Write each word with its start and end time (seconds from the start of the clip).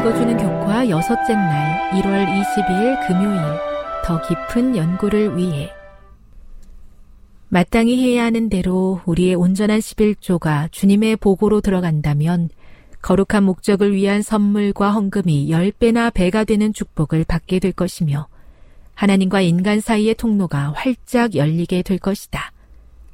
읽어주는 0.00 0.34
교과 0.38 0.88
여섯째 0.88 1.34
날 1.34 1.90
1월 1.90 2.26
22일 2.26 3.06
금요일 3.06 3.38
더 4.02 4.18
깊은 4.22 4.74
연구를 4.74 5.36
위해 5.36 5.70
마땅히 7.48 8.02
해야 8.02 8.24
하는 8.24 8.48
대로 8.48 9.02
우리의 9.04 9.34
온전한 9.34 9.78
11조가 9.78 10.72
주님의 10.72 11.16
보고로 11.16 11.60
들어간다면 11.60 12.48
거룩한 13.02 13.44
목적을 13.44 13.94
위한 13.94 14.22
선물과 14.22 14.90
헌금이 14.90 15.50
10배나 15.50 16.14
배가 16.14 16.44
되는 16.44 16.72
축복을 16.72 17.24
받게 17.24 17.58
될 17.58 17.72
것이며 17.72 18.26
하나님과 18.94 19.42
인간 19.42 19.80
사이의 19.80 20.14
통로가 20.14 20.72
활짝 20.76 21.34
열리게 21.34 21.82
될 21.82 21.98
것이다. 21.98 22.52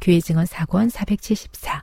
교회 0.00 0.20
증언 0.20 0.46
사권 0.46 0.90
474 0.90 1.82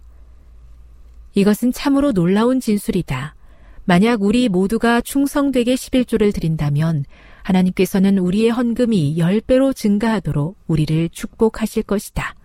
이것은 1.33 1.73
참으로 1.73 2.13
놀라운 2.13 2.61
진술이다. 2.61 3.35
만약 3.85 4.21
우리 4.21 4.47
모두가 4.47 5.01
충성되게 5.01 5.75
11조를 5.75 6.33
드린다면 6.33 7.05
하나님께서는 7.43 8.17
우리의 8.17 8.49
헌금이 8.49 9.17
10배로 9.17 9.75
증가하도록 9.75 10.57
우리를 10.67 11.09
축복하실 11.09 11.83
것이다. 11.83 12.35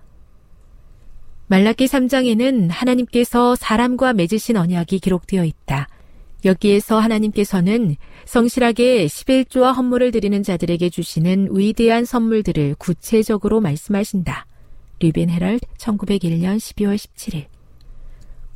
말라기 1.47 1.87
3장에는 1.87 2.69
하나님께서 2.71 3.55
사람과 3.55 4.13
맺으신 4.13 4.57
언약이 4.57 4.99
기록되어 4.99 5.45
있다. 5.45 5.89
여기에서 6.45 6.99
하나님께서는 6.99 7.97
성실하게 8.27 9.07
11조와 9.07 9.75
헌물을 9.75 10.11
드리는 10.11 10.43
자들에게 10.43 10.91
주시는 10.91 11.49
위대한 11.53 12.05
선물들을 12.05 12.77
구체적으로 12.79 13.61
말씀하신다. 13.61 14.47
류벤 15.01 15.31
헤럴드 15.31 15.67
1901년 15.79 16.57
12월 16.59 16.97
17일. 16.97 17.47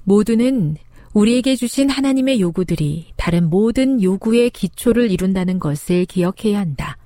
모두는 0.05 0.77
우리에게 1.13 1.57
주신 1.57 1.91
하나님의 1.91 2.41
요구들이 2.41 3.13
다른 3.17 3.51
모든 3.51 4.03
요구의 4.03 4.51
기초를 4.51 5.11
이룬다는 5.11 5.59
것을 5.59 6.07
기억해야 6.07 6.59
한다. 6.59 6.97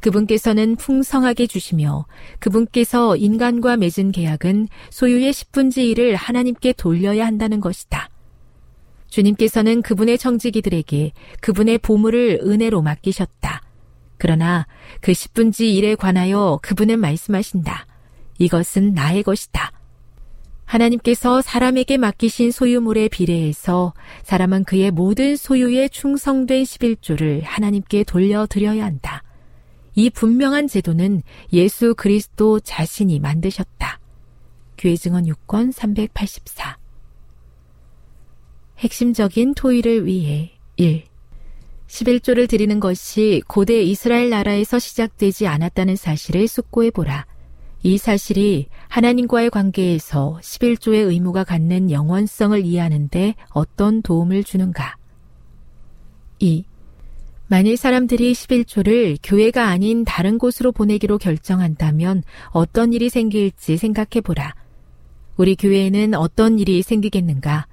그분께서는 0.00 0.76
풍성하게 0.76 1.46
주시며 1.46 2.06
그분께서 2.38 3.16
인간과 3.16 3.76
맺은 3.76 4.12
계약은 4.12 4.68
소유의 4.88 5.32
10분지 5.32 5.94
1을 5.94 6.14
하나님께 6.16 6.72
돌려야 6.72 7.26
한다는 7.26 7.60
것이다. 7.60 8.08
주님께서는 9.08 9.82
그분의 9.82 10.16
청지기들에게 10.16 11.12
그분의 11.40 11.78
보물을 11.78 12.40
은혜로 12.42 12.80
맡기셨다. 12.80 13.60
그러나 14.16 14.66
그 15.02 15.12
10분지 15.12 15.74
1에 15.74 15.98
관하여 15.98 16.58
그분은 16.62 16.98
말씀하신다. 17.00 17.86
이것은 18.38 18.94
나의 18.94 19.22
것이다. 19.22 19.72
하나님께서 20.70 21.42
사람에게 21.42 21.96
맡기신 21.96 22.52
소유물에 22.52 23.08
비례해서 23.08 23.92
사람은 24.22 24.62
그의 24.62 24.92
모든 24.92 25.34
소유에 25.34 25.88
충성된 25.88 26.62
11조를 26.62 27.42
하나님께 27.42 28.04
돌려드려야 28.04 28.84
한다. 28.84 29.24
이 29.96 30.10
분명한 30.10 30.68
제도는 30.68 31.22
예수 31.52 31.94
그리스도 31.96 32.60
자신이 32.60 33.18
만드셨다. 33.18 33.98
교회 34.78 34.94
증언 34.94 35.24
6권 35.24 35.72
384 35.72 36.78
핵심적인 38.78 39.54
토의를 39.54 40.06
위해 40.06 40.52
1. 40.76 41.02
11조를 41.88 42.48
드리는 42.48 42.78
것이 42.78 43.42
고대 43.48 43.82
이스라엘 43.82 44.30
나라에서 44.30 44.78
시작되지 44.78 45.48
않았다는 45.48 45.96
사실을 45.96 46.46
숙고해 46.46 46.92
보라. 46.92 47.26
이 47.82 47.96
사실이 47.96 48.66
하나님과의 48.88 49.50
관계에서 49.50 50.38
11조의 50.42 51.08
의무가 51.08 51.44
갖는 51.44 51.90
영원성을 51.90 52.64
이해하는데 52.64 53.34
어떤 53.50 54.02
도움을 54.02 54.44
주는가? 54.44 54.96
2. 56.40 56.64
만일 57.46 57.76
사람들이 57.76 58.32
11조를 58.32 59.18
교회가 59.22 59.68
아닌 59.68 60.04
다른 60.04 60.38
곳으로 60.38 60.72
보내기로 60.72 61.18
결정한다면 61.18 62.22
어떤 62.50 62.92
일이 62.92 63.08
생길지 63.08 63.76
생각해 63.76 64.20
보라. 64.22 64.54
우리 65.36 65.56
교회에는 65.56 66.14
어떤 66.14 66.58
일이 66.58 66.82
생기겠는가? 66.82 67.66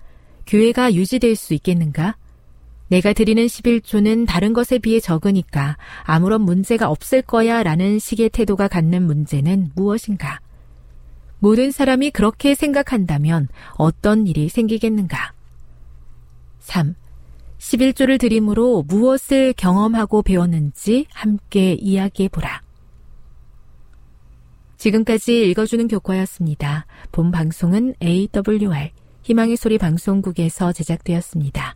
교회가 0.47 0.93
유지될 0.93 1.35
수 1.35 1.53
있겠는가? 1.53 2.15
내가 2.89 3.13
드리는 3.13 3.45
11조는 3.45 4.25
다른 4.27 4.53
것에 4.53 4.79
비해 4.79 4.99
적으니까 4.99 5.77
아무런 6.03 6.41
문제가 6.41 6.89
없을 6.89 7.21
거야 7.21 7.63
라는 7.63 7.99
식의 7.99 8.29
태도가 8.29 8.67
갖는 8.67 9.03
문제는 9.03 9.71
무엇인가? 9.75 10.39
모든 11.39 11.71
사람이 11.71 12.11
그렇게 12.11 12.55
생각한다면 12.55 13.47
어떤 13.73 14.25
일이 14.25 14.49
생기겠는가? 14.49 15.33
3. 16.59 16.95
11조를 17.57 18.19
드림으로 18.19 18.83
무엇을 18.87 19.53
경험하고 19.53 20.21
배웠는지 20.21 21.07
함께 21.13 21.73
이야기해 21.73 22.29
보라. 22.29 22.61
지금까지 24.77 25.49
읽어주는 25.49 25.87
교과였습니다. 25.87 26.85
본 27.11 27.31
방송은 27.31 27.95
AWR 28.01 28.91
희망의 29.23 29.57
소리 29.57 29.77
방송국에서 29.77 30.71
제작되었습니다. 30.71 31.75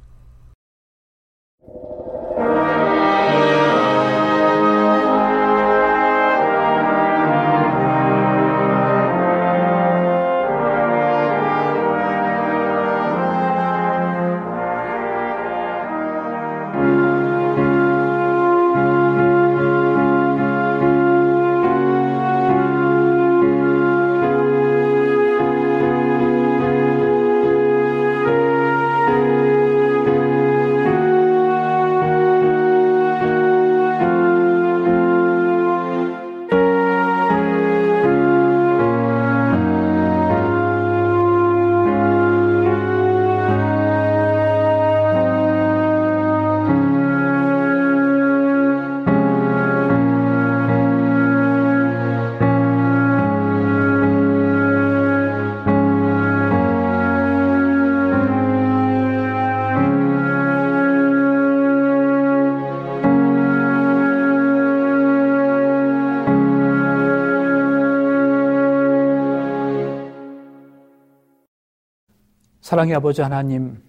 사랑의 72.82 72.96
아버지 72.96 73.22
하나님, 73.22 73.80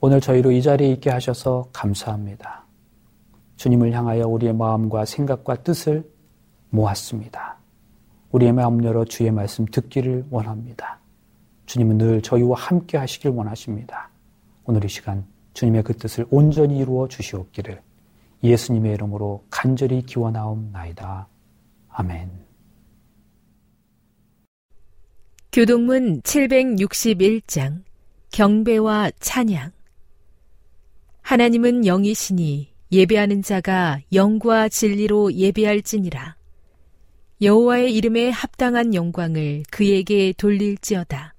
오늘 0.00 0.20
저희로 0.20 0.50
이 0.50 0.60
자리에 0.60 0.92
있게 0.92 1.08
하셔서 1.08 1.70
감사합니다. 1.72 2.66
주님을 3.56 3.92
향하여 3.92 4.28
우리의 4.28 4.52
마음과 4.52 5.06
생각과 5.06 5.62
뜻을 5.62 6.04
모았습니다. 6.68 7.56
우리의 8.32 8.52
마음 8.52 8.84
열어 8.84 9.06
주의 9.06 9.30
말씀 9.30 9.64
듣기를 9.64 10.26
원합니다. 10.28 11.00
주님은 11.64 11.96
늘 11.96 12.20
저희와 12.20 12.54
함께 12.58 12.98
하시길 12.98 13.30
원하십니다. 13.30 14.10
오늘 14.64 14.84
이 14.84 14.88
시간 14.88 15.24
주님의 15.54 15.82
그 15.82 15.96
뜻을 15.96 16.26
온전히 16.28 16.80
이루어 16.80 17.08
주시옵기를 17.08 17.80
예수님의 18.44 18.92
이름으로 18.92 19.46
간절히 19.48 20.02
기원하옵나이다. 20.02 21.28
아멘. 21.88 22.30
교동문 25.50 26.20
761장 26.20 27.84
경배와 28.32 29.10
찬양 29.20 29.72
하나님은 31.20 31.84
영이시니 31.84 32.72
예배하는 32.90 33.42
자가 33.42 34.00
영과 34.14 34.70
진리로 34.70 35.34
예배할지니라. 35.34 36.36
여호와의 37.42 37.94
이름에 37.94 38.30
합당한 38.30 38.94
영광을 38.94 39.62
그에게 39.70 40.32
돌릴지어다. 40.34 41.34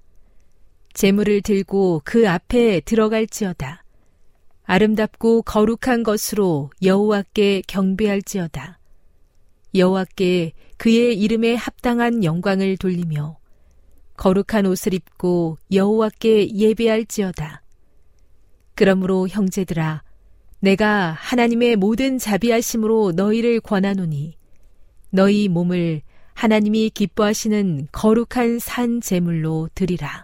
재물을 0.92 1.42
들고 1.42 2.02
그 2.04 2.28
앞에 2.28 2.80
들어갈지어다. 2.80 3.84
아름답고 4.62 5.42
거룩한 5.42 6.04
것으로 6.04 6.70
여호와께 6.80 7.64
경배할지어다. 7.66 8.78
여호와께 9.74 10.52
그의 10.76 11.18
이름에 11.18 11.56
합당한 11.56 12.22
영광을 12.22 12.76
돌리며 12.76 13.36
거룩한 14.16 14.66
옷을 14.66 14.94
입고 14.94 15.58
여호와께 15.72 16.54
예배할지어다. 16.54 17.62
그러므로 18.74 19.28
형제들아 19.28 20.02
내가 20.60 21.12
하나님의 21.12 21.76
모든 21.76 22.18
자비하심으로 22.18 23.12
너희를 23.14 23.60
권하노니 23.60 24.36
너희 25.10 25.48
몸을 25.48 26.02
하나님이 26.32 26.90
기뻐하시는 26.90 27.88
거룩한 27.92 28.58
산 28.58 29.00
제물로 29.00 29.68
드리라. 29.74 30.23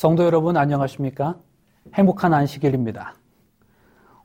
성도 0.00 0.24
여러분 0.24 0.56
안녕하십니까? 0.56 1.38
행복한 1.92 2.32
안식일입니다. 2.32 3.16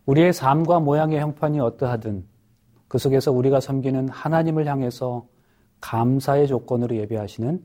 우리의 0.05 0.31
삶과 0.31 0.79
모양의 0.79 1.19
형편이 1.19 1.59
어떠하든 1.59 2.25
그 2.87 2.97
속에서 2.97 3.33
우리가 3.33 3.59
섬기는 3.59 4.07
하나님을 4.07 4.67
향해서 4.67 5.25
감사의 5.81 6.47
조건으로 6.47 6.95
예배하시는 6.95 7.61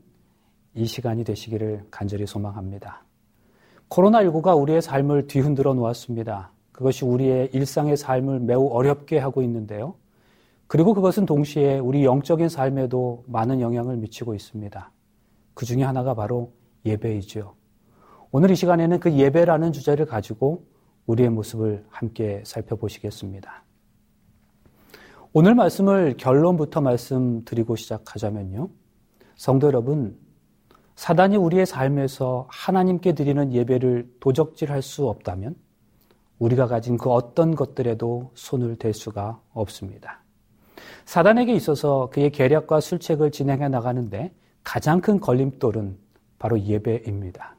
이 0.75 0.85
시간이 0.85 1.23
되시기를 1.23 1.85
간절히 1.89 2.27
소망합니다. 2.27 3.05
코로나19가 3.87 4.61
우리의 4.61 4.81
삶을 4.81 5.27
뒤흔들어 5.27 5.73
놓았습니다. 5.73 6.51
그것이 6.73 7.05
우리의 7.05 7.51
일상의 7.53 7.95
삶을 7.95 8.41
매우 8.41 8.67
어렵게 8.67 9.19
하고 9.19 9.41
있는데요. 9.41 9.95
그리고 10.67 10.93
그것은 10.93 11.25
동시에 11.25 11.79
우리 11.79 12.03
영적인 12.03 12.49
삶에도 12.49 13.23
많은 13.27 13.61
영향을 13.61 13.95
미치고 13.95 14.35
있습니다. 14.35 14.91
그 15.53 15.65
중에 15.65 15.83
하나가 15.83 16.13
바로 16.13 16.51
예배이죠. 16.85 17.60
오늘 18.33 18.51
이 18.51 18.55
시간에는 18.55 19.01
그 19.01 19.11
예배라는 19.11 19.73
주제를 19.73 20.05
가지고 20.05 20.65
우리의 21.05 21.29
모습을 21.29 21.85
함께 21.89 22.41
살펴보시겠습니다. 22.45 23.65
오늘 25.33 25.53
말씀을 25.53 26.15
결론부터 26.15 26.79
말씀드리고 26.79 27.75
시작하자면요. 27.75 28.69
성도 29.35 29.67
여러분, 29.67 30.17
사단이 30.95 31.35
우리의 31.35 31.65
삶에서 31.65 32.47
하나님께 32.49 33.15
드리는 33.15 33.51
예배를 33.51 34.09
도적질할 34.21 34.81
수 34.81 35.09
없다면 35.09 35.55
우리가 36.39 36.67
가진 36.67 36.97
그 36.97 37.09
어떤 37.09 37.53
것들에도 37.53 38.31
손을 38.35 38.77
댈 38.77 38.93
수가 38.93 39.41
없습니다. 39.51 40.23
사단에게 41.03 41.53
있어서 41.53 42.09
그의 42.13 42.31
계략과 42.31 42.79
술책을 42.79 43.31
진행해 43.31 43.67
나가는데 43.67 44.33
가장 44.63 45.01
큰 45.01 45.19
걸림돌은 45.19 45.97
바로 46.39 46.59
예배입니다. 46.59 47.57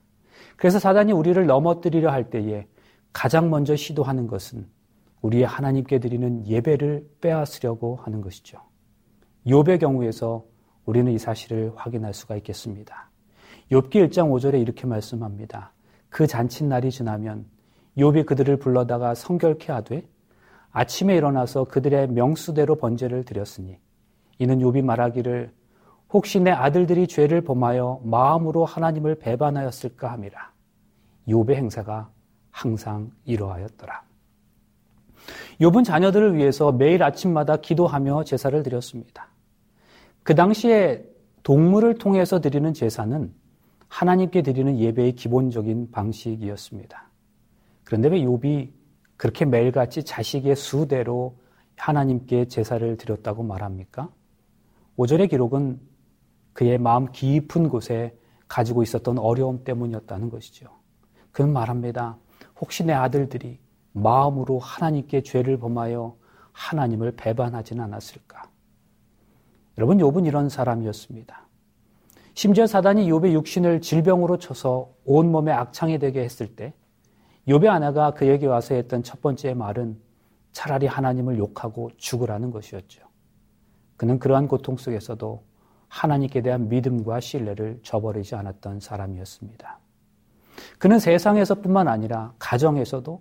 그래서 0.56 0.78
사단이 0.78 1.12
우리를 1.12 1.44
넘어뜨리려 1.47 2.11
할 2.11 2.30
때에 2.30 2.66
가장 3.12 3.50
먼저 3.50 3.76
시도하는 3.76 4.26
것은 4.26 4.66
우리의 5.23 5.44
하나님께 5.44 5.99
드리는 5.99 6.47
예배를 6.47 7.09
빼앗으려고 7.21 7.97
하는 7.97 8.21
것이죠. 8.21 8.59
욥의 9.47 9.80
경우에서 9.80 10.44
우리는 10.85 11.12
이 11.12 11.18
사실을 11.18 11.73
확인할 11.76 12.14
수가 12.14 12.37
있겠습니다. 12.37 13.11
욥기 13.71 14.09
1장 14.09 14.30
5절에 14.30 14.61
이렇게 14.61 14.87
말씀합니다. 14.87 15.73
그 16.09 16.26
잔칫날이 16.26 16.90
지나면 16.90 17.47
욥이 17.97 18.26
그들을 18.26 18.56
불러다가 18.59 19.14
성결케 19.14 19.73
하되 19.73 20.02
아침에 20.71 21.16
일어나서 21.16 21.64
그들의 21.64 22.09
명수대로 22.09 22.76
번제를 22.76 23.25
드렸으니 23.25 23.78
이는 24.38 24.59
욥이 24.59 24.82
말하기를 24.82 25.52
혹시 26.12 26.40
내 26.40 26.50
아들들이 26.50 27.07
죄를 27.07 27.40
범하여 27.40 28.02
마음으로 28.04 28.64
하나님을 28.64 29.14
배반하였을까 29.16 30.12
함이라. 30.12 30.52
욥의 31.28 31.54
행사가 31.54 32.11
항상 32.50 33.11
이러하였더라. 33.25 34.02
욥은 35.61 35.85
자녀들을 35.85 36.37
위해서 36.37 36.73
매일 36.73 37.02
아침마다 37.02 37.57
기도하며 37.57 38.25
제사를 38.25 38.62
드렸습니다. 38.62 39.28
그 40.23 40.35
당시에 40.35 41.04
동물을 41.42 41.95
통해서 41.95 42.40
드리는 42.40 42.73
제사는 42.75 43.33
하나님께 43.88 44.42
드리는 44.42 44.78
예배의 44.78 45.12
기본적인 45.12 45.90
방식이었습니다. 45.90 47.09
그런데 47.85 48.09
왜 48.09 48.21
욥이 48.21 48.71
그렇게 49.16 49.45
매일같이 49.45 50.02
자식의 50.02 50.57
수대로 50.57 51.37
하나님께 51.76 52.47
제사를 52.47 52.97
드렸다고 52.97 53.42
말합니까? 53.42 54.09
5절의 54.99 55.31
기록은 55.31 55.81
그의 56.52 56.78
마음 56.78 57.11
깊은 57.11 57.68
곳에 57.68 58.16
가지고 58.49 58.82
있었던 58.82 59.18
어려움 59.18 59.64
때문이었다는 59.64 60.30
것이죠. 60.30 60.68
그는 61.30 61.52
말합니다. 61.52 62.18
혹시 62.61 62.85
내 62.85 62.92
아들들이 62.92 63.59
마음으로 63.92 64.59
하나님께 64.59 65.23
죄를 65.23 65.59
범하여 65.59 66.16
하나님을 66.52 67.12
배반하지는 67.12 67.82
않았을까? 67.85 68.42
여러분, 69.78 69.99
욥은 69.99 70.26
이런 70.26 70.49
사람이었습니다. 70.49 71.49
심지어 72.35 72.66
사단이 72.66 73.11
욥의 73.11 73.32
육신을 73.32 73.80
질병으로 73.80 74.38
쳐서 74.38 74.92
온 75.04 75.30
몸에 75.30 75.52
악창이 75.52 75.99
되게 75.99 76.23
했을 76.23 76.54
때 76.54 76.75
욥의 77.49 77.68
아내가 77.68 78.12
그에게 78.12 78.47
와서 78.47 78.75
했던 78.75 79.02
첫 79.02 79.21
번째 79.21 79.54
말은 79.54 79.99
차라리 80.52 80.87
하나님을 80.87 81.38
욕하고 81.38 81.90
죽으라는 81.97 82.50
것이었죠. 82.50 83.02
그는 83.97 84.18
그러한 84.18 84.49
고통 84.49 84.76
속에서도 84.76 85.42
하나님께 85.93 86.41
대한 86.41 86.71
믿음과 86.71 87.21
신뢰를 87.21 87.79
저버리지 87.83 88.35
않았던 88.35 88.81
사람이었습니다. 88.81 89.79
그는 90.79 90.99
세상에서뿐만 90.99 91.87
아니라 91.87 92.33
가정에서도 92.39 93.21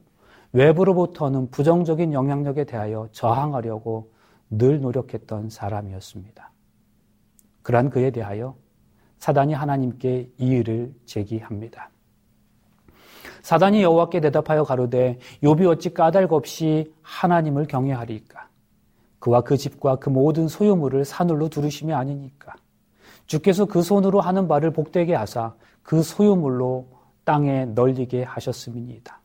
외부로부터는 0.53 1.51
부정적인 1.51 2.13
영향력에 2.13 2.63
대하여 2.63 3.09
저항하려고 3.11 4.13
늘 4.49 4.79
노력했던 4.79 5.49
사람이었습니다. 5.49 6.49
그러한 7.61 7.89
그에 7.89 8.09
대하여 8.09 8.55
사단이 9.17 9.53
하나님께 9.53 10.31
이의를 10.37 10.93
제기합니다. 11.05 11.89
사단이 13.41 13.83
여호와께 13.83 14.21
대답하여 14.21 14.63
가로되 14.63 15.19
욥이 15.43 15.67
어찌 15.67 15.93
까닭 15.93 16.31
없이 16.31 16.93
하나님을 17.01 17.67
경외하리까 17.67 18.47
그와 19.19 19.41
그 19.41 19.57
집과 19.57 19.97
그 19.97 20.09
모든 20.09 20.47
소유물을 20.47 21.05
산울로 21.05 21.49
두르심이 21.49 21.93
아니니까 21.93 22.55
주께서 23.25 23.65
그 23.65 23.81
손으로 23.81 24.21
하는 24.21 24.47
바를 24.47 24.71
복되게 24.71 25.15
하사 25.15 25.53
그 25.83 26.03
소유물로 26.03 26.87
땅에 27.23 27.65
널리게 27.65 28.23
하셨음이니이다. 28.23 29.21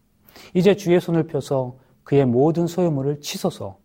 이제 0.54 0.76
주의 0.76 1.00
손을 1.00 1.26
펴서 1.26 1.76
그의 2.04 2.24
모든 2.24 2.66
소유물을 2.66 3.20
치소서 3.20 3.78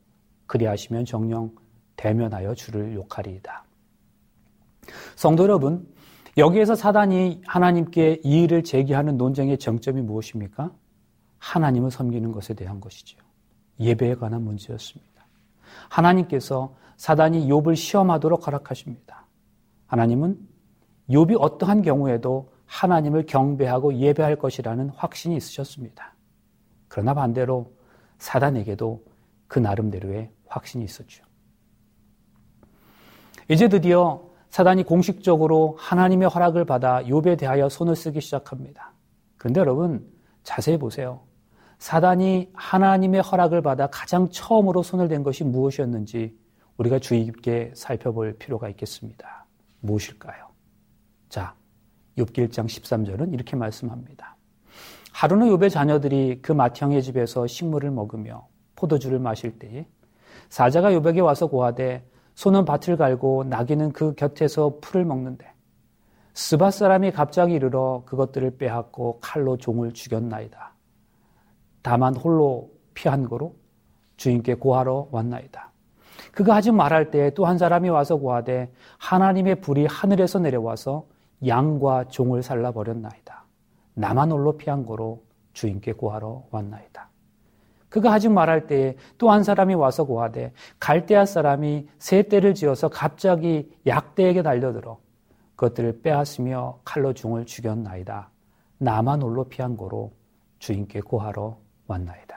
그리하시면 0.48 1.06
정령 1.06 1.51
대면하여 1.96 2.53
주를 2.56 2.94
욕하리이다. 2.94 3.63
성도 5.15 5.44
여러분, 5.44 5.88
여기에서 6.38 6.75
사단이 6.75 7.41
하나님께 7.46 8.22
이의를 8.24 8.63
제기하는 8.63 9.18
논쟁의 9.18 9.58
정점이 9.58 10.01
무엇입니까? 10.01 10.72
하나님을 11.39 11.91
섬기는 11.91 12.32
것에 12.32 12.53
대한 12.53 12.80
것이죠. 12.80 13.18
예배에 13.80 14.15
관한 14.15 14.44
문제였습니다. 14.44 15.25
하나님께서 15.89 16.75
사단이 16.98 17.48
욥을 17.48 17.75
시험하도록 17.75 18.46
허락하십니다. 18.46 19.25
하나님은 19.91 20.39
욥이 21.10 21.36
어떠한 21.38 21.81
경우에도 21.81 22.53
하나님을 22.65 23.25
경배하고 23.25 23.95
예배할 23.95 24.38
것이라는 24.38 24.89
확신이 24.95 25.36
있으셨습니다. 25.36 26.15
그러나 26.88 27.13
반대로 27.13 27.74
사단에게도 28.17 29.03
그 29.50 29.60
나름대로의 29.60 30.31
확신이 30.48 30.86
있었죠. 30.86 31.25
이제 33.50 33.67
드디어 33.67 34.24
사단이 34.50 34.83
공식적으로 34.83 35.75
하나님의 35.77 36.29
허락을 36.29 36.63
받아 36.63 37.03
욥에 37.03 37.38
대하여 37.38 37.67
손을 37.67 37.98
쓰기 37.98 38.21
시작합니다. 38.21 38.93
그런데 39.36 39.60
여러분 39.60 40.10
자세히 40.43 40.77
보세요. 40.77 41.19
사단이 41.79 42.51
하나님의 42.53 43.21
허락을 43.24 43.62
받아 43.62 43.88
가장 43.88 44.29
처음으로 44.29 44.83
손을 44.83 45.10
댄 45.10 45.24
것이 45.24 45.43
무엇이었는지 45.43 46.33
우리가 46.77 47.00
주의 47.00 47.25
깊게 47.25 47.74
살펴볼 47.75 48.38
필요가 48.38 48.69
있겠습니다. 48.69 49.40
무엇일까요? 49.82 50.48
자, 51.30 51.56
욥기 52.17 52.50
1장 52.50 52.65
13절은 52.65 53.34
이렇게 53.34 53.56
말씀합니다. 53.56 54.38
하루는 55.13 55.50
욥의 55.50 55.70
자녀들이 55.70 56.41
그 56.41 56.52
맏형의 56.52 57.04
집에서 57.04 57.46
식물을 57.46 57.91
먹으며 57.91 58.48
포도주를 58.76 59.20
마실 59.20 59.60
때에 59.60 59.88
사자가 60.50 60.91
욥에게 60.91 61.24
와서 61.24 61.48
고하되 61.48 62.06
소는 62.36 62.65
밭을 62.65 62.98
갈고 62.98 63.44
나귀는 63.44 63.91
그 63.91 64.15
곁에서 64.15 64.80
풀을 64.82 65.06
먹는데 65.06 65.52
스바 66.34 66.72
사람이 66.72 67.12
갑자기 67.12 67.54
이르러 67.54 68.04
그것들을 68.06 68.58
빼앗고 68.58 69.20
칼로 69.22 69.58
종을 69.58 69.94
죽였나이다. 69.94 70.74
다만 71.82 72.15
홀로 72.15 72.72
피한 72.94 73.28
거로 73.28 73.56
주인께 74.15 74.56
고하러 74.56 75.10
왔나이다. 75.12 75.70
그가 76.32 76.56
하지 76.56 76.72
말할 76.72 77.12
때또한 77.12 77.58
사람이 77.58 77.89
와서 77.89 78.15
고하되 78.17 78.72
하나님의 78.98 79.62
불이 79.62 79.86
하늘에서 79.86 80.39
내려와서 80.39 81.06
양과 81.46 82.06
종을 82.06 82.44
살라 82.44 82.72
버렸나이다. 82.72 83.46
나만 83.96 84.32
홀로 84.32 84.58
피한 84.58 84.86
거로 84.86 85.24
주인께 85.54 85.94
고하러 85.94 86.44
왔나이다. 86.52 87.10
그가 87.89 88.13
하지 88.13 88.30
말할 88.30 88.67
때에 88.67 88.96
또 89.17 89.30
한 89.32 89.44
사람이 89.44 89.74
와서 89.74 90.06
고하되 90.06 90.54
갈대아 90.80 91.26
사람이 91.26 91.88
새 92.00 92.24
떼를 92.24 92.54
지어서 92.54 92.88
갑자기 92.88 93.70
약대에게 93.86 94.44
달려들어 94.44 95.00
그것들을 95.56 96.02
빼앗으며 96.02 96.80
칼로 96.86 97.13
중을 97.13 97.46
죽였나이다. 97.46 98.30
나만 98.78 99.22
홀로 99.22 99.44
피한 99.44 99.76
거로 99.76 100.13
주인께 100.60 101.02
고하러 101.02 101.58
왔나이다. 101.88 102.31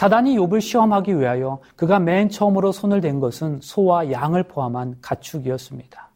사단이 0.00 0.38
욥을 0.38 0.62
시험하기 0.62 1.18
위하여 1.18 1.58
그가 1.76 1.98
맨 1.98 2.30
처음으로 2.30 2.72
손을 2.72 3.02
댄 3.02 3.20
것은 3.20 3.58
소와 3.60 4.10
양을 4.10 4.44
포함한 4.44 4.96
가축이었습니다. 5.02 6.10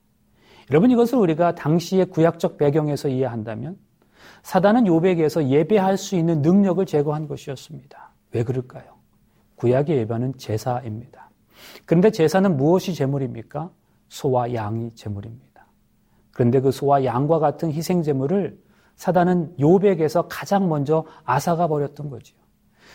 여러분 0.70 0.90
이것을 0.90 1.18
우리가 1.18 1.54
당시의 1.54 2.06
구약적 2.06 2.56
배경에서 2.56 3.08
이해한다면 3.08 3.76
사단은 4.42 4.86
요백에서 4.86 5.50
예배할 5.50 5.98
수 5.98 6.16
있는 6.16 6.40
능력을 6.40 6.86
제거한 6.86 7.28
것이었습니다. 7.28 8.14
왜 8.32 8.42
그럴까요? 8.42 8.84
구약의 9.56 9.98
예배는 9.98 10.38
제사입니다. 10.38 11.28
그런데 11.84 12.10
제사는 12.10 12.56
무엇이 12.56 12.94
제물입니까? 12.94 13.70
소와 14.08 14.54
양이 14.54 14.94
제물입니다. 14.94 15.66
그런데 16.32 16.60
그 16.62 16.70
소와 16.70 17.04
양과 17.04 17.38
같은 17.38 17.70
희생 17.70 18.02
제물을 18.02 18.58
사단은 18.96 19.56
요백에서 19.60 20.26
가장 20.28 20.70
먼저 20.70 21.04
앗아가 21.26 21.68
버렸던 21.68 22.08
거지요. 22.08 22.43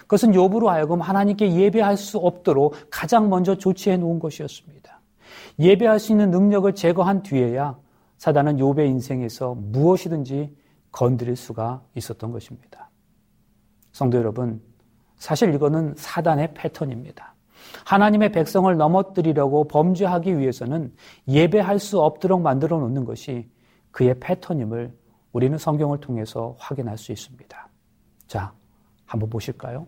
그것은 0.02 0.32
욥으로 0.32 0.66
하여금 0.66 1.02
하나님께 1.02 1.54
예배할 1.54 1.98
수 1.98 2.18
없도록 2.18 2.76
가장 2.90 3.30
먼저 3.30 3.56
조치해 3.56 3.98
놓은 3.98 4.20
것이었습니다. 4.20 5.00
예배할 5.60 6.00
수 6.00 6.12
있는 6.12 6.32
능력을 6.32 6.74
제거한 6.74 7.24
뒤에야 7.24 7.78
사단은 8.18 8.58
욥의 8.58 8.88
인생에서 8.88 9.56
무엇이든지 9.56 10.56
건드릴 10.92 11.36
수가 11.36 11.82
있었던 11.96 12.32
것입니다. 12.32 12.90
성도 13.92 14.18
여러분, 14.18 14.62
사실 15.18 15.54
이거는 15.54 15.94
사단의 15.98 16.54
패턴입니다. 16.54 17.36
하나님의 17.86 18.32
백성을 18.32 18.76
넘어뜨리려고 18.76 19.68
범죄하기 19.68 20.38
위해서는 20.38 20.94
예배할 21.28 21.80
수 21.80 22.00
없도록 22.00 22.42
만들어 22.42 22.80
놓는 22.80 23.06
것이 23.06 23.50
그의 23.92 24.20
패턴임을 24.20 24.94
우리는 25.32 25.58
성경을 25.58 26.00
통해서 26.00 26.56
확인할 26.58 26.98
수 26.98 27.12
있습니다. 27.12 27.70
자, 28.28 28.54
한번 29.10 29.30
보실까요? 29.30 29.88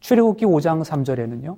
출애굽기 0.00 0.44
5장 0.44 0.84
3절에는요. 0.84 1.56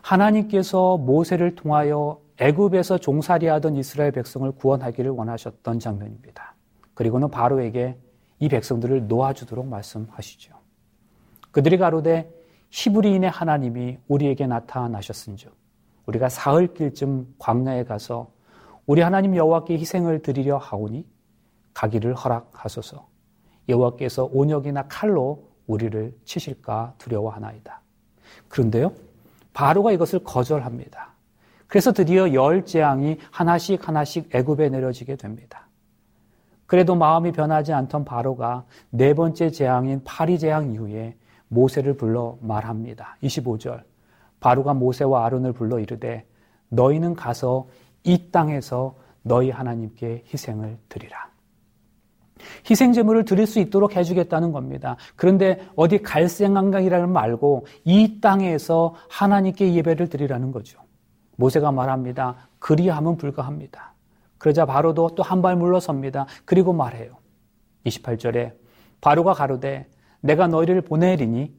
하나님께서 0.00 0.96
모세를 0.96 1.56
통하여 1.56 2.20
애굽에서 2.38 2.98
종살이하던 2.98 3.76
이스라엘 3.76 4.12
백성을 4.12 4.50
구원하기를 4.52 5.10
원하셨던 5.10 5.80
장면입니다. 5.80 6.54
그리고는 6.94 7.30
바로에게 7.30 7.98
이 8.38 8.48
백성들을 8.48 9.08
놓아주도록 9.08 9.66
말씀하시죠. 9.66 10.54
그들이 11.50 11.78
가로되 11.78 12.30
히브리인의 12.70 13.30
하나님이 13.30 13.98
우리에게 14.06 14.46
나타나셨은즉 14.46 15.52
우리가 16.06 16.28
사흘 16.28 16.74
길쯤 16.74 17.34
광야에 17.38 17.84
가서 17.84 18.30
우리 18.86 19.00
하나님 19.00 19.34
여호와께 19.34 19.76
희생을 19.78 20.22
드리려 20.22 20.58
하오니 20.58 21.04
가기를 21.74 22.14
허락하소서. 22.14 23.08
여호와께서 23.68 24.30
온역이나 24.32 24.86
칼로 24.86 25.45
우리를 25.66 26.14
치실까 26.24 26.94
두려워하나이다. 26.98 27.80
그런데요, 28.48 28.92
바로가 29.52 29.92
이것을 29.92 30.20
거절합니다. 30.24 31.14
그래서 31.66 31.92
드디어 31.92 32.32
열 32.34 32.64
재앙이 32.64 33.18
하나씩 33.30 33.86
하나씩 33.86 34.34
애굽에 34.34 34.68
내려지게 34.68 35.16
됩니다. 35.16 35.66
그래도 36.66 36.94
마음이 36.94 37.32
변하지 37.32 37.72
않던 37.72 38.04
바로가 38.04 38.64
네 38.90 39.14
번째 39.14 39.50
재앙인 39.50 40.02
파리 40.04 40.38
재앙 40.38 40.72
이후에 40.72 41.16
모세를 41.48 41.96
불러 41.96 42.38
말합니다. 42.40 43.16
25절. 43.22 43.82
바로가 44.40 44.74
모세와 44.74 45.24
아론을 45.26 45.52
불러 45.52 45.78
이르되 45.78 46.26
너희는 46.68 47.14
가서 47.14 47.68
이 48.04 48.30
땅에서 48.30 48.96
너희 49.22 49.50
하나님께 49.50 50.24
희생을 50.32 50.78
드리라. 50.88 51.28
희생 52.68 52.92
제물을 52.92 53.24
드릴 53.24 53.46
수 53.46 53.58
있도록 53.60 53.96
해주겠다는 53.96 54.52
겁니다. 54.52 54.96
그런데 55.16 55.66
어디 55.76 55.98
갈생한강이라는 56.02 57.10
말고 57.12 57.66
이 57.84 58.20
땅에서 58.20 58.94
하나님께 59.08 59.74
예배를 59.74 60.08
드리라는 60.08 60.52
거죠. 60.52 60.80
모세가 61.36 61.72
말합니다. 61.72 62.36
그리함은 62.58 63.16
불가합니다. 63.16 63.94
그러자 64.38 64.66
바로도 64.66 65.10
또 65.14 65.22
한 65.22 65.42
발 65.42 65.56
물러섭니다. 65.56 66.26
그리고 66.44 66.72
말해요. 66.72 67.16
28절에 67.84 68.54
바로가 69.00 69.32
가로되 69.34 69.88
내가 70.20 70.46
너희를 70.48 70.80
보내리니 70.82 71.54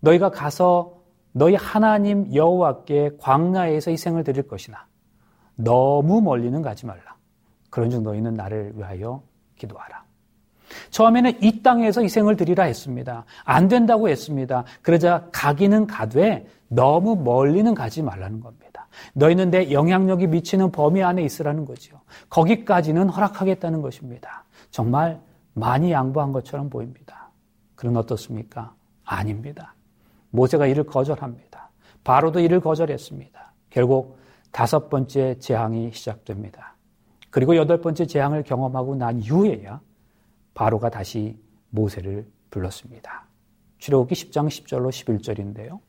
너희가 0.00 0.30
가서 0.30 0.98
너희 1.32 1.54
하나님 1.56 2.32
여호와께 2.32 3.12
광야에서 3.18 3.90
희생을 3.90 4.22
드릴 4.24 4.46
것이나 4.46 4.86
너무 5.56 6.20
멀리는 6.20 6.60
가지 6.62 6.86
말라. 6.86 7.16
그런즉 7.70 8.02
너희는 8.02 8.34
나를 8.34 8.72
위하여 8.76 9.22
기도하라. 9.56 10.03
처음에는 10.90 11.42
이 11.42 11.62
땅에서 11.62 12.02
희생을 12.02 12.36
드리라 12.36 12.64
했습니다. 12.64 13.24
안 13.44 13.68
된다고 13.68 14.08
했습니다. 14.08 14.64
그러자 14.82 15.28
가기는 15.32 15.86
가되 15.86 16.46
너무 16.68 17.16
멀리는 17.16 17.74
가지 17.74 18.02
말라는 18.02 18.40
겁니다. 18.40 18.88
너희는 19.14 19.50
내 19.50 19.72
영향력이 19.72 20.26
미치는 20.28 20.72
범위 20.72 21.02
안에 21.02 21.22
있으라는 21.22 21.64
거죠. 21.64 22.00
거기까지는 22.28 23.08
허락하겠다는 23.08 23.82
것입니다. 23.82 24.44
정말 24.70 25.20
많이 25.52 25.92
양보한 25.92 26.32
것처럼 26.32 26.70
보입니다. 26.70 27.30
그런 27.74 27.96
어떻습니까? 27.96 28.74
아닙니다. 29.04 29.74
모세가 30.30 30.66
이를 30.66 30.84
거절합니다. 30.84 31.70
바로도 32.02 32.40
이를 32.40 32.60
거절했습니다. 32.60 33.52
결국 33.70 34.18
다섯 34.50 34.88
번째 34.88 35.38
재앙이 35.38 35.92
시작됩니다. 35.92 36.76
그리고 37.30 37.56
여덟 37.56 37.80
번째 37.80 38.06
재앙을 38.06 38.42
경험하고 38.44 38.94
난 38.94 39.18
이후에야 39.18 39.80
바로가 40.54 40.90
다시 40.90 41.38
모세를 41.70 42.26
불렀습니다. 42.50 43.26
출애굽기 43.78 44.14
10장 44.14 44.46
10절로 44.46 44.88
11절인데요. 44.88 45.80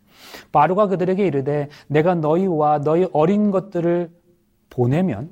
바로가 0.52 0.88
그들에게 0.88 1.26
이르되 1.26 1.70
내가 1.88 2.16
너희와 2.16 2.80
너희 2.80 3.08
어린 3.14 3.52
것들을 3.52 4.12
보내면 4.70 5.32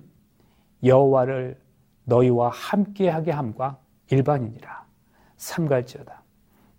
여호와를 0.83 1.59
너희와 2.05 2.49
함께하게 2.49 3.31
함과 3.31 3.77
일반이니라. 4.11 4.85
삼갈지어다. 5.37 6.21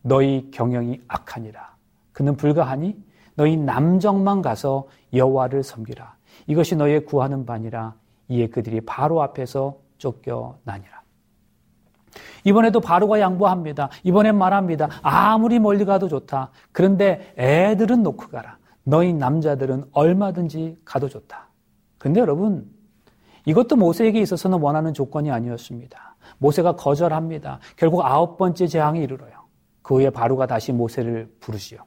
너희 0.03 0.51
경영이 0.51 1.03
악하니라. 1.09 1.75
그는 2.13 2.37
불가하니 2.37 3.03
너희 3.35 3.57
남정만 3.57 4.43
가서 4.43 4.87
여호와를 5.13 5.63
섬기라. 5.63 6.17
이것이 6.47 6.77
너희의 6.77 7.05
구하는 7.05 7.45
바니라. 7.47 7.95
이에 8.29 8.49
그들이 8.49 8.81
바로 8.83 9.23
앞에서 9.23 9.79
쫓겨나니라 9.99 10.94
이번에도 12.45 12.81
바로가 12.81 13.21
양보합니다. 13.21 13.91
이번엔 14.03 14.37
말합니다. 14.37 14.89
아무리 15.03 15.59
멀리 15.59 15.85
가도 15.85 16.09
좋다. 16.09 16.51
그런데 16.73 17.33
애들은 17.39 18.03
놓고 18.03 18.29
가라. 18.29 18.59
너희 18.85 19.13
남자들은 19.13 19.87
얼마든지 19.93 20.77
가도 20.85 21.09
좋다. 21.09 21.49
근데 21.99 22.21
여러분, 22.21 22.71
이것도 23.47 23.77
모세에게 23.77 24.21
있어서는 24.21 24.61
원하는 24.61 24.93
조건이 24.95 25.31
아니었습니다. 25.31 26.17
모세가 26.39 26.77
거절합니다. 26.77 27.61
결국 27.77 28.05
아홉 28.05 28.37
번째 28.37 28.67
재앙이 28.67 29.01
이르러요. 29.01 29.33
그 29.83 29.97
후에 29.97 30.11
바로가 30.11 30.47
다시 30.47 30.73
모세를 30.73 31.31
부르시오. 31.41 31.79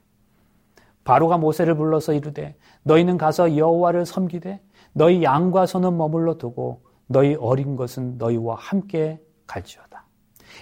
바로가 1.03 1.37
모세를 1.37 1.75
불러서 1.75 2.13
이르되 2.13 2.55
너희는 2.83 3.17
가서 3.17 3.55
여호와를 3.55 4.05
섬기되 4.05 4.61
너희 4.93 5.23
양과 5.23 5.65
소는 5.65 5.97
머물러 5.97 6.37
두고 6.37 6.81
너희 7.07 7.35
어린 7.35 7.75
것은 7.75 8.17
너희와 8.17 8.55
함께 8.55 9.19
갈지어다. 9.47 9.86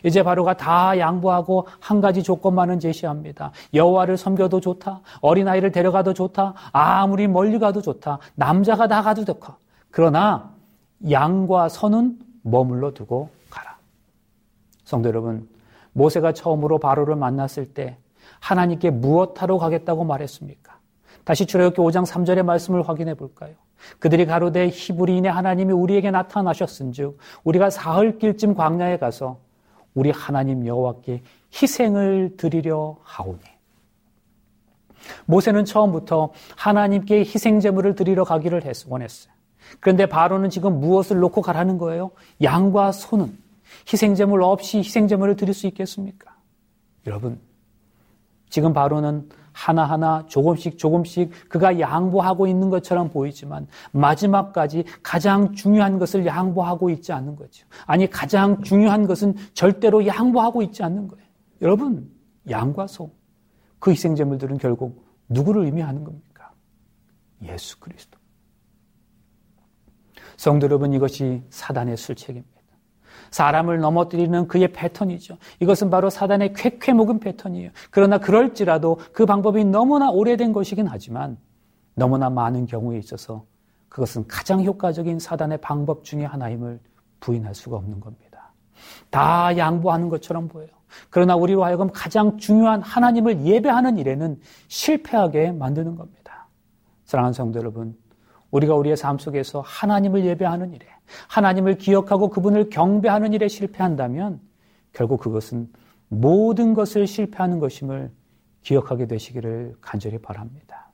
이제 0.04 0.24
바로가 0.24 0.58
다 0.58 0.98
양보하고 0.98 1.68
한 1.80 2.02
가지 2.02 2.24
조건만은 2.24 2.80
제시합니다. 2.80 3.52
여호와를 3.74 4.18
섬겨도 4.18 4.60
좋다. 4.60 5.02
어린아이를 5.22 5.72
데려가도 5.72 6.14
좋다. 6.14 6.54
아무리 6.72 7.28
멀리 7.28 7.60
가도 7.60 7.82
좋다. 7.82 8.20
남자가 8.36 8.88
다 8.88 9.02
가도 9.02 9.26
좋다. 9.26 9.58
그러나 9.92 10.52
양과 11.10 11.70
선은 11.70 12.20
머물러 12.42 12.94
두고 12.94 13.30
가라. 13.50 13.78
성도 14.84 15.10
여러분, 15.10 15.48
모세가 15.94 16.34
처음으로 16.34 16.78
바로를 16.80 17.16
만났을 17.16 17.74
때 17.74 17.98
하나님께 18.40 18.92
무엇하러 18.92 19.58
가겠다고 19.58 20.04
말했습니까? 20.04 20.76
다시 21.24 21.46
출애굽기 21.46 21.82
5장 21.82 22.06
3절의 22.06 22.44
말씀을 22.44 22.88
확인해 22.88 23.16
볼까요? 23.16 23.56
그들이 24.00 24.26
가로되 24.26 24.70
히브리인의 24.70 25.32
하나님이 25.32 25.74
우리에게 25.74 26.12
나타나셨은즉 26.12 27.18
우리가 27.44 27.70
사흘 27.70 28.18
길쯤 28.18 28.56
광야에 28.56 28.98
가서 28.98 29.40
우리 29.96 30.12
하나님 30.12 30.68
여호와께 30.68 31.24
희생을 31.60 32.36
드리려 32.38 32.98
하오니. 33.02 33.40
모세는 35.26 35.66
처음부터 35.66 36.32
하나님께 36.56 37.20
희생 37.20 37.60
제물을 37.60 37.96
드리러 37.96 38.24
가기를 38.24 38.62
원했어요. 38.88 39.34
그런데 39.80 40.06
바로는 40.06 40.50
지금 40.50 40.80
무엇을 40.80 41.20
놓고 41.20 41.42
가라는 41.42 41.78
거예요? 41.78 42.12
양과 42.42 42.92
소는 42.92 43.36
희생 43.92 44.16
제물 44.16 44.44
없이 44.44 44.80
희생 44.80 45.08
제물을 45.08 45.36
드릴 45.36 45.54
수 45.54 45.68
있겠습니까? 45.68 46.36
여러분, 47.08 47.40
지금 48.50 48.74
바로는 48.74 49.30
하나하나 49.56 50.26
조금씩 50.28 50.78
조금씩 50.78 51.32
그가 51.48 51.80
양보하고 51.80 52.46
있는 52.46 52.70
것처럼 52.70 53.10
보이지만 53.10 53.68
마지막까지 53.94 54.84
가장 55.02 55.54
중요한 55.54 55.98
것을 55.98 56.26
양보하고 56.26 56.90
있지 56.90 57.14
않는 57.14 57.38
거죠. 57.38 57.66
아니, 57.86 58.10
가장 58.10 58.62
중요한 58.62 59.08
것은 59.08 59.36
절대로 59.54 60.06
양보하고 60.06 60.62
있지 60.62 60.84
않는 60.84 61.08
거예요. 61.08 61.26
여러분, 61.62 62.12
양과 62.50 62.88
소, 62.88 63.12
그 63.80 63.92
희생제물들은 63.92 64.58
결국 64.58 65.06
누구를 65.30 65.64
의미하는 65.64 66.04
겁니까? 66.04 66.52
예수 67.44 67.80
그리스도. 67.80 68.20
성도 70.36 70.66
여러분 70.66 70.92
이것이 70.94 71.44
사단의 71.50 71.96
술책입니다. 71.96 72.55
사람을 73.36 73.80
넘어뜨리는 73.80 74.48
그의 74.48 74.72
패턴이죠. 74.72 75.38
이것은 75.60 75.90
바로 75.90 76.10
사단의 76.10 76.54
쾌쾌 76.54 76.94
먹은 76.94 77.20
패턴이에요. 77.20 77.72
그러나 77.92 78.18
그럴지라도 78.18 78.98
그 79.12 79.26
방법이 79.26 79.66
너무나 79.66 80.10
오래된 80.10 80.54
것이긴 80.54 80.88
하지만 80.88 81.38
너무나 81.96 82.30
많은 82.30 82.66
경우에 82.66 82.98
있어서 82.98 83.46
그것은 83.90 84.26
가장 84.30 84.64
효과적인 84.64 85.20
사단의 85.20 85.58
방법 85.58 86.06
중의 86.06 86.26
하나임을 86.26 86.80
부인할 87.20 87.54
수가 87.56 87.76
없는 87.76 88.00
겁니다. 88.00 88.54
다 89.10 89.58
양보하는 89.58 90.08
것처럼 90.08 90.48
보여요. 90.48 90.70
그러나 91.10 91.36
우리로 91.36 91.66
하여금 91.66 91.90
가장 91.92 92.38
중요한 92.38 92.82
하나님을 92.82 93.46
예배하는 93.46 93.98
일에는 93.98 94.40
실패하게 94.70 95.52
만드는 95.52 95.98
겁니다. 95.98 96.48
사랑하는 97.04 97.34
성도 97.34 97.60
여러분, 97.60 97.98
우리가 98.52 98.76
우리의 98.76 98.96
삶 98.96 99.18
속에서 99.18 99.60
하나님을 99.60 100.24
예배하는 100.24 100.72
일에, 100.74 100.95
하나님을 101.28 101.78
기억하고 101.78 102.30
그분을 102.30 102.70
경배하는 102.70 103.34
일에 103.34 103.48
실패한다면 103.48 104.40
결국 104.94 105.20
그것은 105.20 105.68
모든 106.08 106.74
것을 106.74 107.08
실패하는 107.08 107.60
것임을 107.60 108.12
기억하게 108.62 109.08
되시기를 109.08 109.76
간절히 109.82 110.18
바랍니다. 110.18 110.92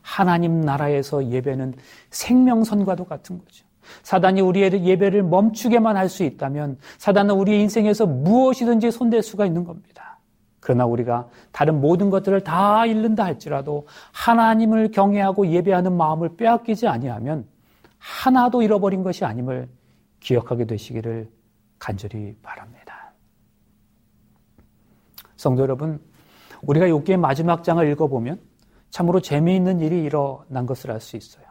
하나님 0.00 0.60
나라에서 0.62 1.26
예배는 1.26 1.74
생명선과도 2.10 3.04
같은 3.04 3.38
거죠. 3.38 3.66
사단이 4.02 4.40
우리의 4.40 4.84
예배를 4.84 5.22
멈추게만 5.22 5.96
할 5.96 6.08
수 6.08 6.22
있다면 6.24 6.78
사단은 6.98 7.34
우리의 7.34 7.60
인생에서 7.62 8.06
무엇이든지 8.06 8.90
손댈 8.90 9.22
수가 9.22 9.46
있는 9.46 9.64
겁니다. 9.64 10.18
그러나 10.60 10.86
우리가 10.86 11.28
다른 11.52 11.80
모든 11.80 12.10
것들을 12.10 12.42
다 12.42 12.84
잃는다 12.86 13.24
할지라도 13.24 13.86
하나님을 14.12 14.90
경외하고 14.90 15.48
예배하는 15.48 15.96
마음을 15.96 16.36
빼앗기지 16.36 16.86
아니하면 16.86 17.46
하나도 17.98 18.62
잃어버린 18.62 19.02
것이 19.02 19.24
아님을 19.24 19.68
기억하게 20.20 20.64
되시기를 20.66 21.30
간절히 21.78 22.36
바랍니다. 22.42 23.12
성도 25.36 25.62
여러분, 25.62 26.00
우리가 26.62 26.86
욥기의 26.86 27.18
마지막 27.18 27.62
장을 27.62 27.86
읽어보면 27.92 28.40
참으로 28.90 29.20
재미있는 29.20 29.80
일이 29.80 30.02
일어난 30.02 30.66
것을 30.66 30.90
알 30.90 31.00
수 31.00 31.16
있어요. 31.16 31.44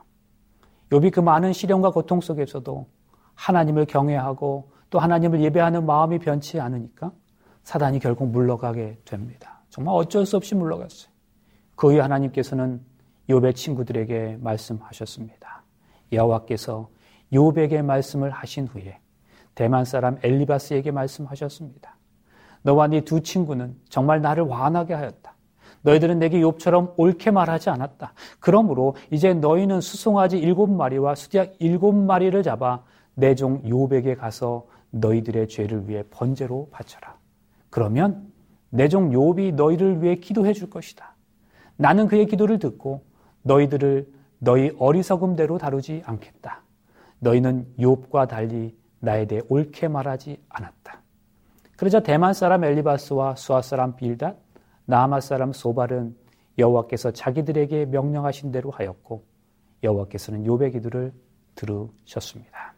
욥이 0.90 1.12
그 1.14 1.20
많은 1.20 1.54
시련과 1.54 1.92
고통 1.92 2.22
속에서도 2.22 2.88
하나님을 3.36 3.86
경외하고 3.86 4.72
또 4.90 5.00
하나님을 5.00 5.42
예배하는 5.42 5.86
마음이 5.86 6.20
변치 6.20 6.60
않으니까 6.60 7.12
사단이 7.64 8.00
결국 8.00 8.30
물러가게 8.30 8.98
됩니다. 9.06 9.62
정말 9.70 9.96
어쩔 9.96 10.26
수 10.26 10.38
없이 10.38 10.56
물러갔어요. 10.56 11.12
그 11.76 11.92
후에 11.92 12.00
하나님께서는 12.00 12.82
욥의 13.30 13.56
친구들에게 13.56 14.38
말씀하셨습니다. 14.40 15.37
여호와께서 16.12 16.89
욥에게 17.32 17.82
말씀을 17.84 18.32
하신 18.32 18.67
후에 18.67 19.00
대만 19.56 19.86
사람 19.86 20.17
엘리바스에게 20.24 20.91
말씀하셨습니다. 20.91 21.98
너와 22.62 22.88
네 22.88 23.02
두 23.02 23.22
친구는 23.22 23.76
정말 23.89 24.22
나를 24.22 24.52
화나게 24.52 24.93
하였다. 24.93 25.36
너희들은 25.82 26.20
내게 26.20 26.39
욥처럼 26.41 26.93
옳게 26.98 27.32
말하지 27.32 27.70
않았다. 27.70 28.13
그러므로 28.39 28.96
이제 29.12 29.34
너희는 29.34 29.80
수송아지 29.82 30.38
일곱 30.38 30.67
마리와 30.70 31.15
수디악 31.15 31.56
일곱 31.60 31.93
마리를 31.93 32.41
잡아 32.43 32.84
내종 33.15 33.63
욥에게 33.63 34.17
가서 34.17 34.67
너희들의 34.91 35.48
죄를 35.48 35.88
위해 35.88 36.04
번제로 36.10 36.67
바쳐라. 36.72 37.17
그러면 37.70 38.32
내종 38.70 39.12
욥이 39.12 39.54
너희를 39.56 40.02
위해 40.02 40.15
기도해 40.15 40.54
줄 40.54 40.70
것이다. 40.70 41.15
나는 41.78 42.08
그의 42.08 42.26
기도를 42.26 42.60
듣고 42.60 43.04
너희들을 43.43 44.17
너희 44.39 44.76
어리석음대로 44.78 45.58
다루지 45.58 46.04
않겠다. 46.06 46.63
너희는 47.19 47.73
욥과 47.80 48.28
달리 48.28 48.78
나에 49.00 49.26
대해 49.26 49.41
옳게 49.50 49.88
말하지 49.88 50.41
않았다. 50.50 51.02
그러자 51.76 52.02
대만 52.02 52.34
사람 52.34 52.63
엘리바스와 52.63 53.36
수아 53.36 53.62
사람 53.62 53.95
빌닷, 53.95 54.38
나아마 54.86 55.19
사람 55.19 55.54
소발은 55.54 56.15
여호와께서 56.58 57.12
자기들에게 57.12 57.86
명령하신 57.86 58.52
대로 58.52 58.71
하였고 58.71 59.23
여호와께서는 59.84 60.43
욥의 60.45 60.71
기도를 60.73 61.13
들으셨습니다. 61.56 62.73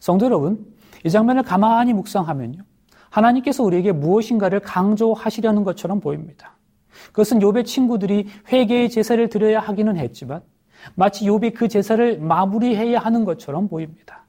성도 0.00 0.26
여러분, 0.26 0.74
이 1.04 1.10
장면을 1.10 1.42
가만히 1.42 1.92
묵상하면요. 1.92 2.62
하나님께서 3.10 3.62
우리에게 3.62 3.92
무엇인가를 3.92 4.60
강조하시려는 4.60 5.64
것처럼 5.64 6.00
보입니다. 6.00 6.57
그것은 7.06 7.38
욥의 7.40 7.64
친구들이 7.64 8.28
회개의 8.50 8.90
제사를 8.90 9.28
드려야 9.28 9.60
하기는 9.60 9.96
했지만 9.96 10.42
마치 10.94 11.24
욥이 11.26 11.54
그 11.54 11.68
제사를 11.68 12.18
마무리해야 12.18 12.98
하는 12.98 13.24
것처럼 13.24 13.68
보입니다. 13.68 14.24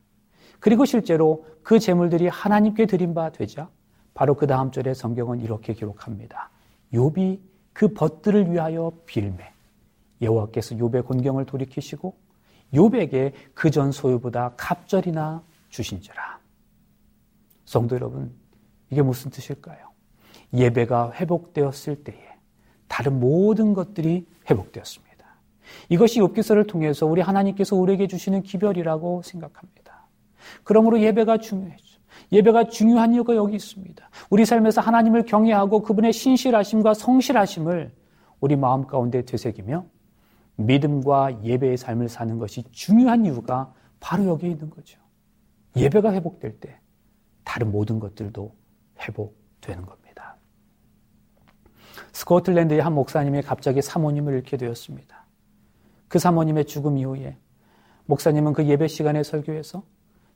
그리고 0.60 0.86
실제로 0.86 1.46
그 1.64 1.80
제물들이 1.80 2.28
하나님께 2.28 2.86
드린 2.86 3.14
바 3.14 3.32
되자 3.32 3.70
바로 4.14 4.34
그 4.36 4.48
다음 4.48 4.72
절에 4.72 4.94
성경은 4.94 5.40
이렇게 5.42 5.74
기록합니다. 5.74 6.50
욥이 6.94 7.40
그 7.74 7.94
벗들을 7.94 8.52
위하여 8.52 8.92
빌매 9.06 9.52
여호와께서 10.22 10.76
욥의 10.76 11.06
곤경을 11.06 11.46
돌이키시고 11.46 12.18
욥에게 12.74 13.34
그 13.54 13.72
전 13.72 13.92
소유보다 13.92 14.54
갑절이나 14.58 15.44
주신지라. 15.70 16.40
성도 17.66 17.96
여러분, 17.96 18.34
이게 18.90 19.02
무슨 19.02 19.32
뜻일까요? 19.32 19.90
예배가 20.54 21.14
회복되었을 21.14 22.04
때에 22.04 22.29
다른 22.90 23.22
모든 23.22 23.74
것들이 23.74 24.26
회복되었습니다. 24.50 25.10
이것이 25.88 26.20
욥기서를 26.20 26.68
통해서 26.68 27.06
우리 27.06 27.22
하나님께서 27.22 27.78
우리에게 27.78 28.08
주시는 28.08 28.44
기별이라고 28.44 29.22
생각합니다. 29.24 30.08
그러므로 30.64 31.00
예배가 31.00 31.38
중요해요. 31.38 31.78
예배가 32.32 32.66
중요한 32.66 33.14
이유가 33.14 33.36
여기 33.36 33.56
있습니다. 33.56 34.10
우리 34.30 34.46
삶에서 34.46 34.82
하나님을 34.82 35.24
경외하고 35.24 35.84
그분의 35.84 36.12
신실하심과 36.12 36.94
성실하심을 36.94 37.92
우리 38.42 38.56
마음 38.56 38.86
가운데 38.86 39.24
되새기며 39.24 39.86
믿음과 40.58 41.44
예배의 41.44 41.78
삶을 41.78 42.10
사는 42.10 42.38
것이 42.38 42.64
중요한 42.72 43.26
이유가 43.26 43.74
바로 44.00 44.26
여기에 44.26 44.50
있는 44.50 44.70
거죠. 44.70 45.00
예배가 45.76 46.12
회복될 46.14 46.60
때 46.60 46.80
다른 47.44 47.72
모든 47.72 48.00
것들도 48.00 48.54
회복되는 49.00 49.86
겁니다. 49.86 50.09
스코틀랜드의 52.14 52.82
한 52.82 52.94
목사님이 52.94 53.42
갑자기 53.42 53.82
사모님을 53.82 54.34
잃게 54.34 54.58
되었습니다. 54.58 55.26
그 56.08 56.20
사모님의 56.20 56.66
죽음 56.66 56.98
이후에 56.98 57.38
목사님은 58.06 58.54
그 58.54 58.66
예배 58.66 58.88
시간에 58.88 59.24
설교에서 59.24 59.84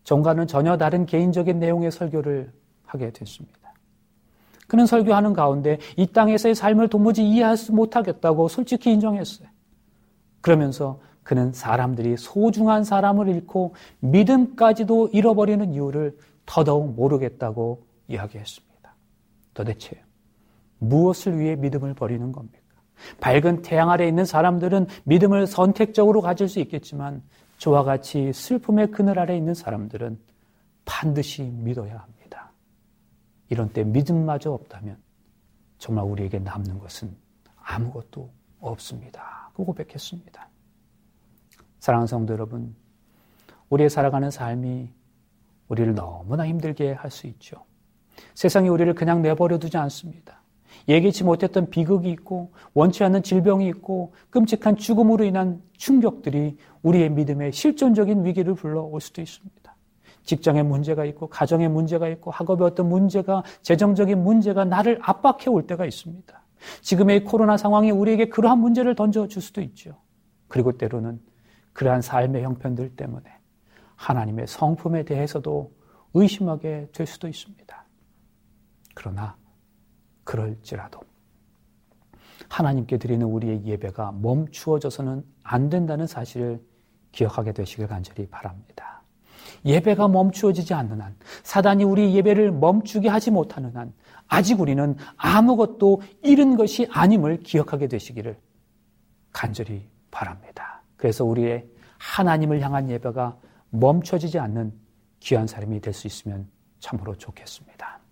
정과는 0.04 0.48
전혀 0.48 0.78
다른 0.78 1.06
개인적인 1.06 1.60
내용의 1.60 1.92
설교를 1.92 2.52
하게 2.86 3.12
됐습니다. 3.12 3.74
그는 4.68 4.86
설교하는 4.86 5.34
가운데 5.34 5.80
이 5.98 6.08
땅에서의 6.08 6.56
삶을 6.56 6.90
도무지 6.90 7.28
이해할 7.28 7.58
수 7.58 7.74
못하겠다고 7.74 8.48
솔직히 8.48 8.92
인정했어요. 8.92 9.48
그러면서 10.42 11.00
그는 11.24 11.54
사람들이 11.54 12.18
소중한 12.18 12.84
사람을 12.84 13.30
잃고 13.30 13.76
믿음까지도 14.00 15.10
잃어버리는 15.14 15.74
이유를 15.74 16.18
더더욱 16.46 16.94
모르겠다고 16.96 17.84
이야기했습니다. 18.08 18.96
도대체 19.54 20.03
무엇을 20.90 21.40
위해 21.40 21.56
믿음을 21.56 21.94
버리는 21.94 22.32
겁니까? 22.32 22.60
밝은 23.20 23.62
태양 23.64 23.90
아래 23.90 24.08
있는 24.08 24.26
사람들은 24.26 24.88
믿음을 25.04 25.48
선택적으로 25.48 26.22
가질 26.22 26.48
수 26.48 26.60
있겠지만 26.60 27.22
저와 27.58 27.84
같이 27.84 28.32
슬픔의 28.34 28.92
그늘 28.92 29.20
아래 29.20 29.36
있는 29.36 29.54
사람들은 29.54 30.20
반드시 30.86 31.44
믿어야 31.44 31.98
합니다. 31.98 32.52
이런 33.50 33.70
때 33.70 33.84
믿음마저 33.84 34.52
없다면 34.52 34.98
정말 35.78 36.06
우리에게 36.06 36.40
남는 36.40 36.80
것은 36.80 37.16
아무것도 37.62 38.30
없습니다. 38.60 39.52
그 39.56 39.64
고백했습니다. 39.64 40.50
사랑하는 41.80 42.08
성도 42.08 42.34
여러분, 42.34 42.76
우리의 43.70 43.90
살아가는 43.90 44.32
삶이 44.32 44.90
우리를 45.68 45.94
너무나 45.96 46.48
힘들게 46.48 46.94
할 46.94 47.12
수 47.12 47.28
있죠. 47.28 47.64
세상이 48.36 48.70
우리를 48.70 48.94
그냥 48.96 49.22
내버려 49.22 49.58
두지 49.58 49.78
않습니다. 49.78 50.43
예기치 50.88 51.24
못했던 51.24 51.70
비극이 51.70 52.10
있고 52.12 52.52
원치 52.74 53.04
않는 53.04 53.24
질병이 53.24 53.68
있고 53.70 54.14
끔찍한 54.30 54.78
죽음으로 54.78 55.24
인한 55.24 55.62
충격들이 55.78 56.58
우리의 56.82 57.10
믿음에 57.10 57.52
실존적인 57.52 58.26
위기를 58.26 58.54
불러올 58.54 59.00
수도 59.02 59.22
있습니다. 59.22 59.76
직장에 60.24 60.64
문제가 60.64 61.06
있고 61.06 61.28
가정에 61.28 61.68
문제가 61.68 62.08
있고 62.10 62.32
학업에 62.32 62.64
어떤 62.64 62.88
문제가 62.88 63.44
재정적인 63.62 64.24
문제가 64.24 64.66
나를 64.66 65.00
압박해 65.02 65.50
올 65.50 65.68
때가 65.68 65.86
있습니다. 65.86 66.42
지금의 66.82 67.26
코로나 67.26 67.58
상황이 67.58 67.92
우리에게 67.92 68.30
그러한 68.30 68.60
문제를 68.60 68.96
던져 68.96 69.28
줄 69.28 69.42
수도 69.42 69.62
있죠. 69.62 69.98
그리고 70.48 70.78
때로는 70.78 71.20
그러한 71.74 72.02
삶의 72.02 72.44
형편들 72.44 72.96
때문에 72.96 73.24
하나님의 73.96 74.48
성품에 74.48 75.04
대해서도 75.04 75.72
의심하게 76.14 76.90
될 76.94 77.08
수도 77.08 77.28
있습니다. 77.28 77.86
그러나 78.94 79.36
그럴지라도 80.24 81.00
하나님께 82.50 82.98
드리는 82.98 83.26
우리의 83.26 83.66
예배가 83.66 84.12
멈추어져서는 84.22 85.24
안 85.44 85.70
된다는 85.70 86.08
사실을 86.08 86.62
기억하게 87.12 87.54
되시길 87.54 87.88
간절히 87.88 88.28
바랍니다. 88.28 89.02
예배가 89.66 90.08
멈추어지지 90.08 90.74
않는 90.74 91.02
한, 91.02 91.16
사단이 91.44 91.84
우리 91.84 92.14
예배를 92.16 92.52
멈추게 92.52 93.08
하지 93.10 93.32
못하는 93.32 93.76
한, 93.76 93.94
아직 94.28 94.60
우리는 94.60 94.96
아무것도 95.16 96.02
잃은 96.24 96.58
것이 96.58 96.88
아님을 96.92 97.40
기억하게 97.40 97.88
되시기를 97.88 98.38
간절히 99.32 99.88
바랍니다. 100.12 100.82
그래서 100.98 101.24
우리의 101.24 101.68
하나님을 101.98 102.62
향한 102.62 102.90
예배가 102.90 103.38
멈춰지지 103.70 104.40
않는 104.40 104.74
귀한 105.20 105.48
사람이 105.48 105.80
될 105.80 105.94
수 105.94 106.08
있으면 106.08 106.48
참으로 106.80 107.16
좋겠습니다. 107.16 108.03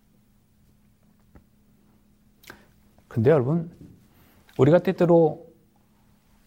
근데 3.12 3.30
여러분, 3.30 3.71
우리가 4.58 4.80
때때로 4.80 5.45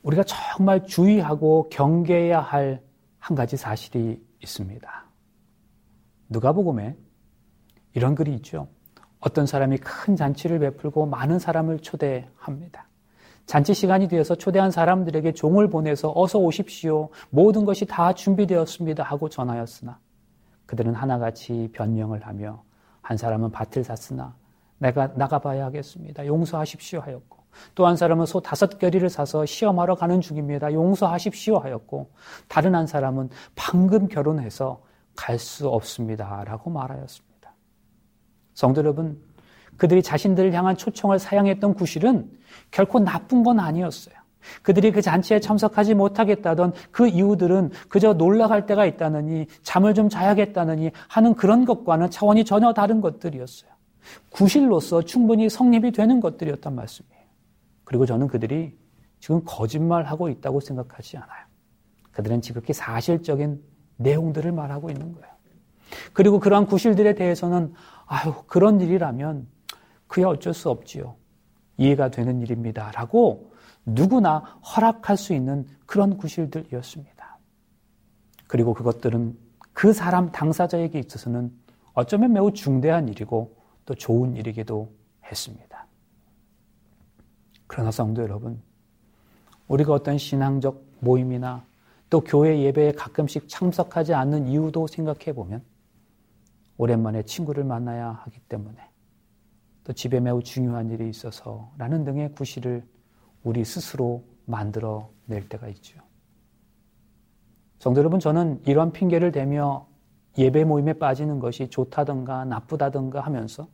우리가 0.02 0.24
정말 0.24 0.86
주의하고 0.86 1.68
경계해야 1.70 2.40
할 2.40 2.84
한 3.24 3.34
가지 3.34 3.56
사실이 3.56 4.22
있습니다. 4.42 5.04
누가복음에 6.28 6.94
이런 7.94 8.14
글이 8.14 8.34
있죠. 8.34 8.68
어떤 9.18 9.46
사람이 9.46 9.78
큰 9.78 10.14
잔치를 10.14 10.58
베풀고 10.58 11.06
많은 11.06 11.38
사람을 11.38 11.78
초대합니다. 11.78 12.86
잔치 13.46 13.72
시간이 13.72 14.08
되어서 14.08 14.34
초대한 14.34 14.70
사람들에게 14.70 15.32
종을 15.32 15.70
보내서 15.70 16.12
어서 16.14 16.38
오십시오. 16.38 17.08
모든 17.30 17.64
것이 17.64 17.86
다 17.86 18.12
준비되었습니다. 18.12 19.02
하고 19.02 19.30
전하였으나 19.30 19.98
그들은 20.66 20.92
하나같이 20.94 21.70
변명을 21.72 22.26
하며 22.26 22.62
한 23.00 23.16
사람은 23.16 23.52
밭을 23.52 23.84
샀으나 23.84 24.36
내가 24.84 25.08
나가봐야 25.14 25.64
하겠습니다. 25.64 26.26
용서하십시오 26.26 27.00
하였고 27.00 27.38
또 27.74 27.86
한 27.86 27.96
사람은 27.96 28.26
소 28.26 28.40
다섯 28.40 28.78
결이를 28.78 29.08
사서 29.08 29.46
시험하러 29.46 29.94
가는 29.94 30.20
중입니다. 30.20 30.72
용서하십시오 30.72 31.58
하였고 31.58 32.10
다른 32.48 32.74
한 32.74 32.86
사람은 32.86 33.30
방금 33.54 34.08
결혼해서 34.08 34.82
갈 35.16 35.38
수 35.38 35.68
없습니다. 35.68 36.42
라고 36.44 36.70
말하였습니다. 36.70 37.54
성도 38.54 38.80
여러분, 38.80 39.22
그들이 39.76 40.02
자신들을 40.02 40.52
향한 40.52 40.76
초청을 40.76 41.18
사양했던 41.18 41.74
구실은 41.74 42.30
결코 42.70 42.98
나쁜 42.98 43.42
건 43.42 43.60
아니었어요. 43.60 44.14
그들이 44.62 44.90
그 44.92 45.00
잔치에 45.00 45.40
참석하지 45.40 45.94
못하겠다던 45.94 46.72
그 46.90 47.06
이유들은 47.08 47.70
그저 47.88 48.12
놀라갈 48.12 48.66
때가 48.66 48.84
있다느니 48.86 49.46
잠을 49.62 49.94
좀 49.94 50.08
자야겠다느니 50.08 50.90
하는 51.08 51.34
그런 51.34 51.64
것과는 51.64 52.10
차원이 52.10 52.44
전혀 52.44 52.72
다른 52.72 53.00
것들이었어요. 53.00 53.73
구실로서 54.30 55.02
충분히 55.02 55.48
성립이 55.48 55.92
되는 55.92 56.20
것들이었단 56.20 56.74
말씀이에요. 56.74 57.24
그리고 57.84 58.06
저는 58.06 58.28
그들이 58.28 58.76
지금 59.20 59.42
거짓말하고 59.44 60.28
있다고 60.28 60.60
생각하지 60.60 61.16
않아요. 61.16 61.46
그들은 62.12 62.40
지극히 62.40 62.72
사실적인 62.72 63.62
내용들을 63.96 64.52
말하고 64.52 64.90
있는 64.90 65.12
거예요. 65.12 65.28
그리고 66.12 66.40
그러한 66.40 66.66
구실들에 66.66 67.14
대해서는 67.14 67.72
아유 68.06 68.34
그런 68.46 68.80
일이라면 68.80 69.46
그야 70.06 70.28
어쩔 70.28 70.54
수 70.54 70.70
없지요. 70.70 71.16
이해가 71.76 72.10
되는 72.10 72.40
일입니다. 72.40 72.90
라고 72.92 73.52
누구나 73.84 74.38
허락할 74.76 75.16
수 75.16 75.34
있는 75.34 75.66
그런 75.86 76.16
구실들이었습니다. 76.16 77.38
그리고 78.46 78.74
그것들은 78.74 79.36
그 79.72 79.92
사람 79.92 80.30
당사자에게 80.30 81.00
있어서는 81.00 81.52
어쩌면 81.92 82.32
매우 82.32 82.52
중대한 82.52 83.08
일이고 83.08 83.56
또 83.84 83.94
좋은 83.94 84.36
일이기도 84.36 84.92
했습니다. 85.24 85.86
그러나 87.66 87.90
성도 87.90 88.22
여러분, 88.22 88.60
우리가 89.68 89.94
어떤 89.94 90.18
신앙적 90.18 90.82
모임이나 91.00 91.64
또 92.10 92.20
교회 92.20 92.60
예배에 92.60 92.92
가끔씩 92.92 93.48
참석하지 93.48 94.14
않는 94.14 94.46
이유도 94.46 94.86
생각해 94.86 95.32
보면 95.32 95.62
오랜만에 96.76 97.22
친구를 97.22 97.64
만나야 97.64 98.10
하기 98.24 98.40
때문에 98.48 98.76
또 99.84 99.92
집에 99.92 100.20
매우 100.20 100.42
중요한 100.42 100.90
일이 100.90 101.08
있어서 101.08 101.70
라는 101.76 102.04
등의 102.04 102.32
구실을 102.32 102.86
우리 103.42 103.64
스스로 103.64 104.24
만들어 104.46 105.10
낼 105.26 105.48
때가 105.48 105.68
있죠. 105.68 106.00
성도 107.78 108.00
여러분, 108.00 108.18
저는 108.18 108.62
이러한 108.66 108.92
핑계를 108.92 109.30
대며 109.30 109.86
예배 110.36 110.64
모임에 110.64 110.94
빠지는 110.94 111.38
것이 111.38 111.68
좋다든가 111.68 112.44
나쁘다든가 112.44 113.20
하면서 113.20 113.68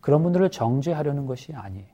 그런 0.00 0.22
분들을 0.22 0.50
정죄하려는 0.50 1.26
것이 1.26 1.52
아니에요. 1.52 1.86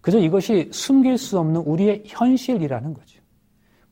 그저 0.00 0.18
이것이 0.18 0.70
숨길 0.72 1.18
수 1.18 1.38
없는 1.38 1.62
우리의 1.62 2.04
현실이라는 2.06 2.94
거죠. 2.94 3.20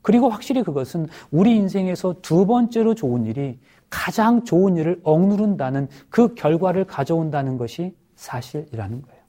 그리고 0.00 0.28
확실히 0.28 0.62
그것은 0.62 1.08
우리 1.30 1.56
인생에서 1.56 2.16
두 2.20 2.46
번째로 2.46 2.94
좋은 2.94 3.26
일이 3.26 3.58
가장 3.90 4.44
좋은 4.44 4.76
일을 4.76 5.00
억누른다는 5.02 5.88
그 6.10 6.34
결과를 6.34 6.84
가져온다는 6.84 7.56
것이 7.56 7.96
사실이라는 8.16 9.02
거예요. 9.02 9.22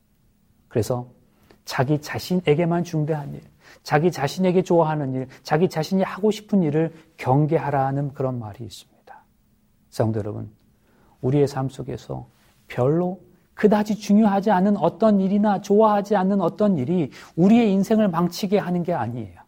그래서 0.68 1.10
자기 1.64 2.00
자신에게만 2.00 2.84
중대한 2.84 3.34
일, 3.34 3.42
자기 3.84 4.12
자신에게 4.12 4.62
좋아하는 4.62 5.14
일, 5.14 5.28
자기 5.44 5.70
자신이 5.70 6.04
하고 6.04 6.30
싶은 6.30 6.62
일을 6.62 6.94
경계하라는 7.18 8.14
그런 8.14 8.40
말이 8.40 8.64
있습니다. 8.64 8.95
성도 9.96 10.20
여러분, 10.20 10.52
우리의 11.22 11.48
삶 11.48 11.70
속에서 11.70 12.28
별로 12.68 13.22
그다지 13.54 13.96
중요하지 13.96 14.52
않은 14.52 14.76
어떤 14.76 15.22
일이나 15.22 15.62
좋아하지 15.62 16.18
않는 16.18 16.42
어떤 16.42 16.78
일이 16.78 17.12
우리의 17.38 17.72
인생을 17.72 18.10
망치게 18.10 18.58
하는 18.58 18.84
게 18.84 18.92
아니에요. 18.92 19.40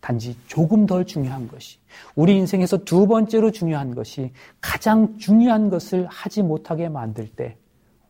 단지 0.00 0.36
조금 0.48 0.84
덜 0.84 1.06
중요한 1.06 1.48
것이, 1.48 1.78
우리 2.14 2.36
인생에서 2.36 2.84
두 2.84 3.06
번째로 3.06 3.52
중요한 3.52 3.94
것이 3.94 4.32
가장 4.60 5.16
중요한 5.16 5.70
것을 5.70 6.06
하지 6.08 6.42
못하게 6.42 6.90
만들 6.90 7.26
때 7.26 7.56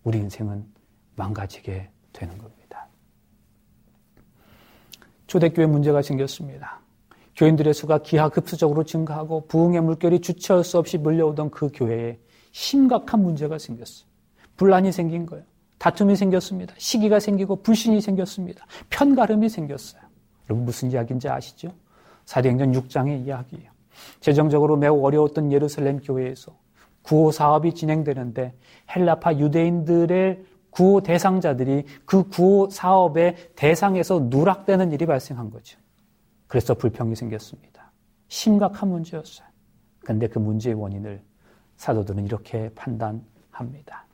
우리 0.03 0.19
인생은 0.19 0.67
망가지게 1.15 1.89
되는 2.13 2.37
겁니다. 2.37 2.89
초대교회 5.29 5.67
문제가 5.69 6.03
생겼습니다. 6.03 6.81
교인들의 7.41 7.73
수가 7.73 8.03
기하급수적으로 8.03 8.85
증가하고 8.85 9.47
부흥의 9.47 9.81
물결이 9.81 10.21
주체할 10.21 10.63
수 10.63 10.77
없이 10.77 10.99
물려오던 10.99 11.51
그 11.51 11.71
교회에 11.73 12.19
심각한 12.53 13.23
문제가 13.23 13.57
생겼어요. 13.57 14.07
분란이 14.59 14.93
생긴 14.93 15.25
거예요. 15.25 15.43
다툼이 15.79 16.17
생겼습니다. 16.17 16.75
시기가 16.77 17.19
생기고 17.19 17.63
불신이 17.63 18.03
생겼습니다. 18.03 18.67
편가름이 18.91 19.49
생겼어요. 19.49 20.03
여러분 20.51 20.67
무슨 20.67 20.91
이야기인지 20.91 21.31
아시죠? 21.31 21.73
사도행전 22.27 22.73
6장의 22.73 23.25
이야기예요. 23.25 23.71
재정적으로 24.21 24.77
매우 24.77 25.03
어려웠던 25.03 25.51
예루살렘 25.51 25.99
교회에서 25.99 26.55
구호 27.01 27.33
사업이 27.33 27.75
진행되는데 27.75 28.53
헬라파 28.95 29.39
유대인들의 29.39 30.45
구호 30.69 31.01
대상자들이 31.03 31.85
그 32.05 32.29
구호 32.29 32.69
사업의 32.69 33.37
대상에서 33.57 34.27
누락되는 34.29 34.93
일이 34.93 35.07
발생한 35.07 35.49
거죠. 35.49 35.79
그래서 36.51 36.75
불평이 36.75 37.15
생겼습니다. 37.15 37.93
심각한 38.27 38.89
문제였어요. 38.89 39.47
근데 40.01 40.27
그 40.27 40.41
문제의 40.41 40.75
원인을 40.75 41.23
사도들은 41.77 42.25
이렇게 42.27 42.75
판단합니다. 42.75 44.05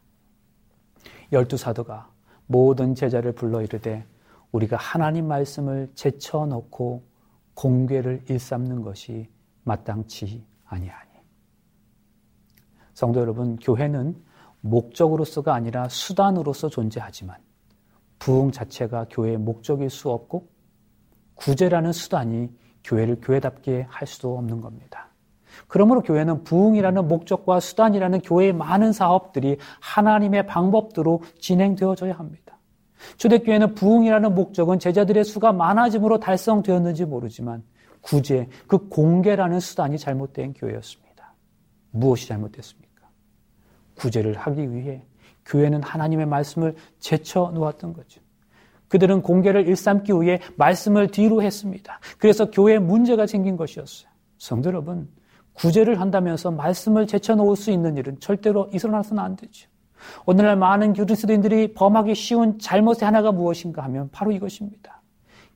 열두 1.33 1.57
사도가 1.57 2.13
모든 2.47 2.95
제자를 2.95 3.33
불러 3.33 3.63
이르되 3.63 4.07
우리가 4.53 4.77
하나님 4.77 5.29
말씀을 5.29 5.91
제쳐놓고 5.95 7.07
공개를 7.55 8.23
일삼는 8.29 8.83
것이 8.83 9.31
마땅치 9.65 10.45
아니하니. 10.67 11.11
성도 12.93 13.21
여러분, 13.21 13.57
교회는 13.57 14.15
목적으로서가 14.61 15.55
아니라 15.55 15.89
수단으로서 15.89 16.69
존재하지만 16.69 17.39
부흥 18.19 18.51
자체가 18.51 19.07
교회의 19.09 19.39
목적일 19.39 19.89
수 19.89 20.11
없고 20.11 20.55
구제라는 21.37 21.93
수단이 21.93 22.51
교회를 22.85 23.19
교회답게 23.21 23.87
할 23.89 24.07
수도 24.07 24.37
없는 24.37 24.61
겁니다. 24.61 25.09
그러므로 25.69 26.03
교회는 26.03 26.45
부흥이라는 26.45 27.09
목적과 27.09 27.61
수단이라는 27.61 28.21
교회의 28.21 28.53
많은 28.53 28.93
사업들이 28.93 29.57
하나님의 29.81 30.47
방법대로 30.47 31.23
진행되어져야 31.39 32.15
합니다. 32.15 32.59
초대교회는 33.17 33.75
부흥이라는 33.75 34.35
목적은 34.35 34.79
제자들의 34.79 35.25
수가 35.25 35.53
많아짐으로 35.53 36.19
달성되었는지 36.19 37.05
모르지만 37.05 37.63
구제, 38.01 38.49
그 38.67 38.89
공개라는 38.89 39.61
수단이 39.61 39.99
잘못된 39.99 40.55
교회였습니다. 40.55 41.35
무엇이 41.91 42.29
잘못됐습니까? 42.29 43.09
구제를 43.97 44.35
하기 44.35 44.73
위해 44.73 45.05
교회는 45.45 45.83
하나님의 45.83 46.27
말씀을 46.27 46.75
제쳐 46.99 47.51
놓았던 47.55 47.93
거죠. 47.93 48.21
그들은 48.89 49.23
공개를 49.23 49.67
일삼기 49.67 50.13
위해 50.21 50.41
말씀을 50.57 51.09
뒤로 51.09 51.43
했습니다. 51.43 52.01
그래서 52.19 52.51
교회에 52.51 52.79
문제가 52.79 53.27
생긴 53.27 53.57
것이었어요. 53.57 54.09
성도 54.39 54.69
여러분, 54.69 55.09
구제를 55.55 56.01
한다면서 56.01 56.51
말씀을 56.51 57.07
제쳐놓을 57.07 57.57
수 57.57 57.71
있는 57.71 57.97
일은 57.97 58.21
절대로 58.21 58.69
일어나서는 58.73 59.23
안 59.23 59.37
되죠. 59.37 59.69
오늘날 60.27 60.57
많은 60.57 60.93
그리스도인들이 60.93 61.73
범하기 61.73 62.15
쉬운 62.15 62.59
잘못의 62.59 62.99
하나가 63.03 63.33
무엇인가 63.33 63.83
하면 63.85 64.11
바로 64.13 64.31
이것입니다. 64.33 65.01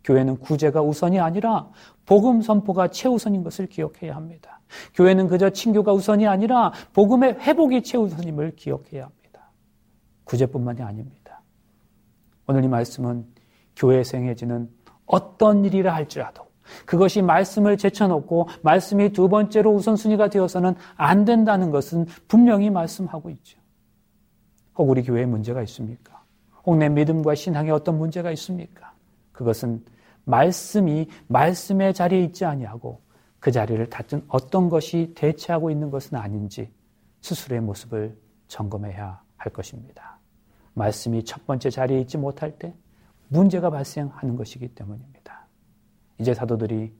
교회는 0.02 0.38
구제가 0.38 0.80
우선이 0.80 1.20
아니라 1.20 1.68
복음 2.06 2.40
선포가 2.40 2.88
최우선인 2.88 3.44
것을 3.44 3.66
기억해야 3.66 4.16
합니다. 4.16 4.60
교회는 4.94 5.28
그저 5.28 5.50
친교가 5.50 5.92
우선이 5.92 6.26
아니라 6.26 6.72
복음의 6.94 7.38
회복이 7.40 7.82
최우선임을 7.82 8.56
기억해야 8.56 9.04
합니다. 9.04 9.50
구제뿐만이 10.24 10.80
아닙니다. 10.80 11.19
오늘 12.50 12.64
이 12.64 12.68
말씀은 12.68 13.24
교회에서 13.76 14.16
행해지는 14.18 14.68
어떤 15.06 15.64
일이라 15.64 15.94
할지라도 15.94 16.48
그것이 16.84 17.22
말씀을 17.22 17.76
제쳐놓고 17.76 18.48
말씀이 18.62 19.12
두 19.12 19.28
번째로 19.28 19.72
우선순위가 19.72 20.30
되어서는 20.30 20.74
안 20.96 21.24
된다는 21.24 21.70
것은 21.70 22.06
분명히 22.26 22.68
말씀하고 22.68 23.30
있죠. 23.30 23.60
혹 24.76 24.90
우리 24.90 25.04
교회에 25.04 25.26
문제가 25.26 25.62
있습니까? 25.62 26.24
혹 26.66 26.76
내 26.76 26.88
믿음과 26.88 27.36
신앙에 27.36 27.70
어떤 27.70 27.98
문제가 27.98 28.32
있습니까? 28.32 28.94
그것은 29.30 29.84
말씀이 30.24 31.08
말씀의 31.28 31.94
자리에 31.94 32.24
있지 32.24 32.44
아니하고 32.44 33.00
그 33.38 33.52
자리를 33.52 33.88
다른 33.90 34.24
어떤 34.26 34.68
것이 34.68 35.12
대체하고 35.14 35.70
있는 35.70 35.90
것은 35.90 36.18
아닌지 36.18 36.68
스스로의 37.20 37.60
모습을 37.62 38.18
점검해야 38.48 39.22
할 39.36 39.52
것입니다. 39.52 40.19
말씀이 40.74 41.24
첫 41.24 41.46
번째 41.46 41.70
자리에 41.70 42.00
있지 42.00 42.18
못할 42.18 42.58
때 42.58 42.74
문제가 43.28 43.70
발생하는 43.70 44.36
것이기 44.36 44.68
때문입니다. 44.74 45.46
이제 46.18 46.34
사도들이 46.34 46.92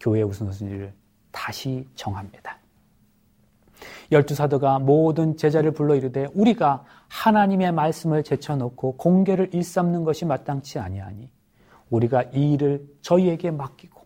교회의 0.00 0.24
우선순위를 0.24 0.94
다시 1.30 1.88
정합니다. 1.94 2.58
열두 4.12 4.34
사도가 4.34 4.78
모든 4.78 5.36
제자를 5.36 5.72
불러 5.72 5.94
이르되 5.94 6.26
우리가 6.34 6.84
하나님의 7.08 7.72
말씀을 7.72 8.22
제쳐놓고 8.22 8.96
공개를 8.96 9.54
일삼는 9.54 10.04
것이 10.04 10.24
마땅치 10.24 10.78
아니하니 10.78 11.30
우리가 11.90 12.22
이 12.34 12.52
일을 12.52 12.86
저희에게 13.02 13.50
맡기고 13.50 14.02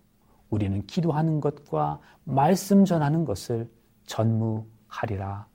우리는 0.51 0.87
기도하는 0.87 1.41
것과 1.41 2.01
말씀 2.25 2.85
전하는 2.85 3.25
것을 3.25 3.71
전무하리라 4.07 5.47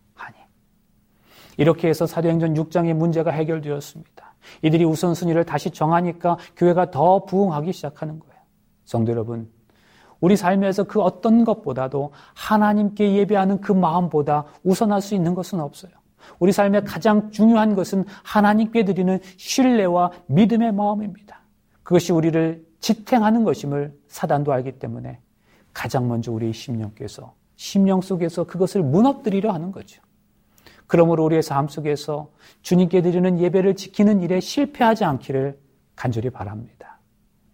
이렇게 1.58 1.88
해서 1.88 2.06
사도행전 2.06 2.54
6장의 2.56 2.94
문제가 2.94 3.32
해결되었습니다. 3.32 4.34
이들이 4.62 4.84
우선순위를 4.86 5.46
다시 5.46 5.70
정하니까 5.72 6.38
교회가 6.56 6.92
더 6.92 7.26
부흥하기 7.26 7.72
시작하는 7.74 8.20
거예요. 8.20 8.34
성도 8.86 9.12
여러분, 9.12 9.50
우리 10.20 10.38
삶에서 10.38 10.86
그 10.86 11.02
어떤 11.02 11.44
것보다도 11.44 12.12
하나님께 12.34 13.14
예배하는 13.16 13.62
그 13.62 13.72
마음보다 13.72 14.46
우선할 14.64 15.02
수 15.02 15.16
있는 15.16 15.36
것은 15.36 15.60
없어요. 15.60 15.92
우리 16.40 16.52
삶의 16.52 16.86
가장 16.86 17.30
중요한 17.32 17.76
것은 17.76 18.06
하나님께 18.24 18.86
드리는 18.86 19.20
신뢰와 19.38 20.12
믿음의 20.28 20.72
마음입니다. 20.74 21.42
그것이 21.84 22.14
우리를 22.14 22.66
지탱하는 22.80 23.44
것임을 23.44 23.94
사단도 24.08 24.54
알기 24.54 24.74
때문에 24.80 25.20
가장 25.74 26.08
먼저 26.08 26.32
우리 26.32 26.54
심령께서 26.54 27.34
심령 27.56 28.02
속에서 28.02 28.46
그것을 28.46 28.82
무너뜨리려 28.84 29.52
하는 29.52 29.72
거죠. 29.72 30.02
그러므로 30.94 31.26
우리의 31.26 31.42
삶 31.42 31.68
속에서 31.68 32.30
주님께 32.62 33.02
드리는 33.02 33.40
예배를 33.40 33.76
지키는 33.76 34.22
일에 34.22 34.40
실패하지 34.40 35.06
않기를 35.06 35.60
간절히 35.96 36.30
바랍니다. 36.30 37.00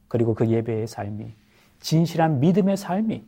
그리고 0.10 0.34
그 0.34 0.50
예배의 0.50 0.88
삶이 0.88 1.34
진실한 1.80 2.42
믿음의 2.42 2.76
삶이 2.76 3.26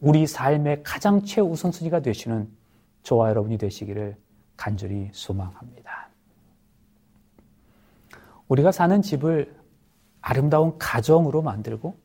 우리 0.00 0.26
삶의 0.26 0.82
가장 0.82 1.22
최우선순위가 1.22 2.00
되시는 2.00 2.48
저와 3.04 3.28
여러분이 3.28 3.56
되시기를 3.58 4.16
간절히 4.56 5.10
소망합니다. 5.12 6.08
우리가 8.48 8.72
사는 8.72 9.02
집을 9.02 9.54
아름다운 10.20 10.76
가정으로 10.78 11.42
만들고 11.42 11.96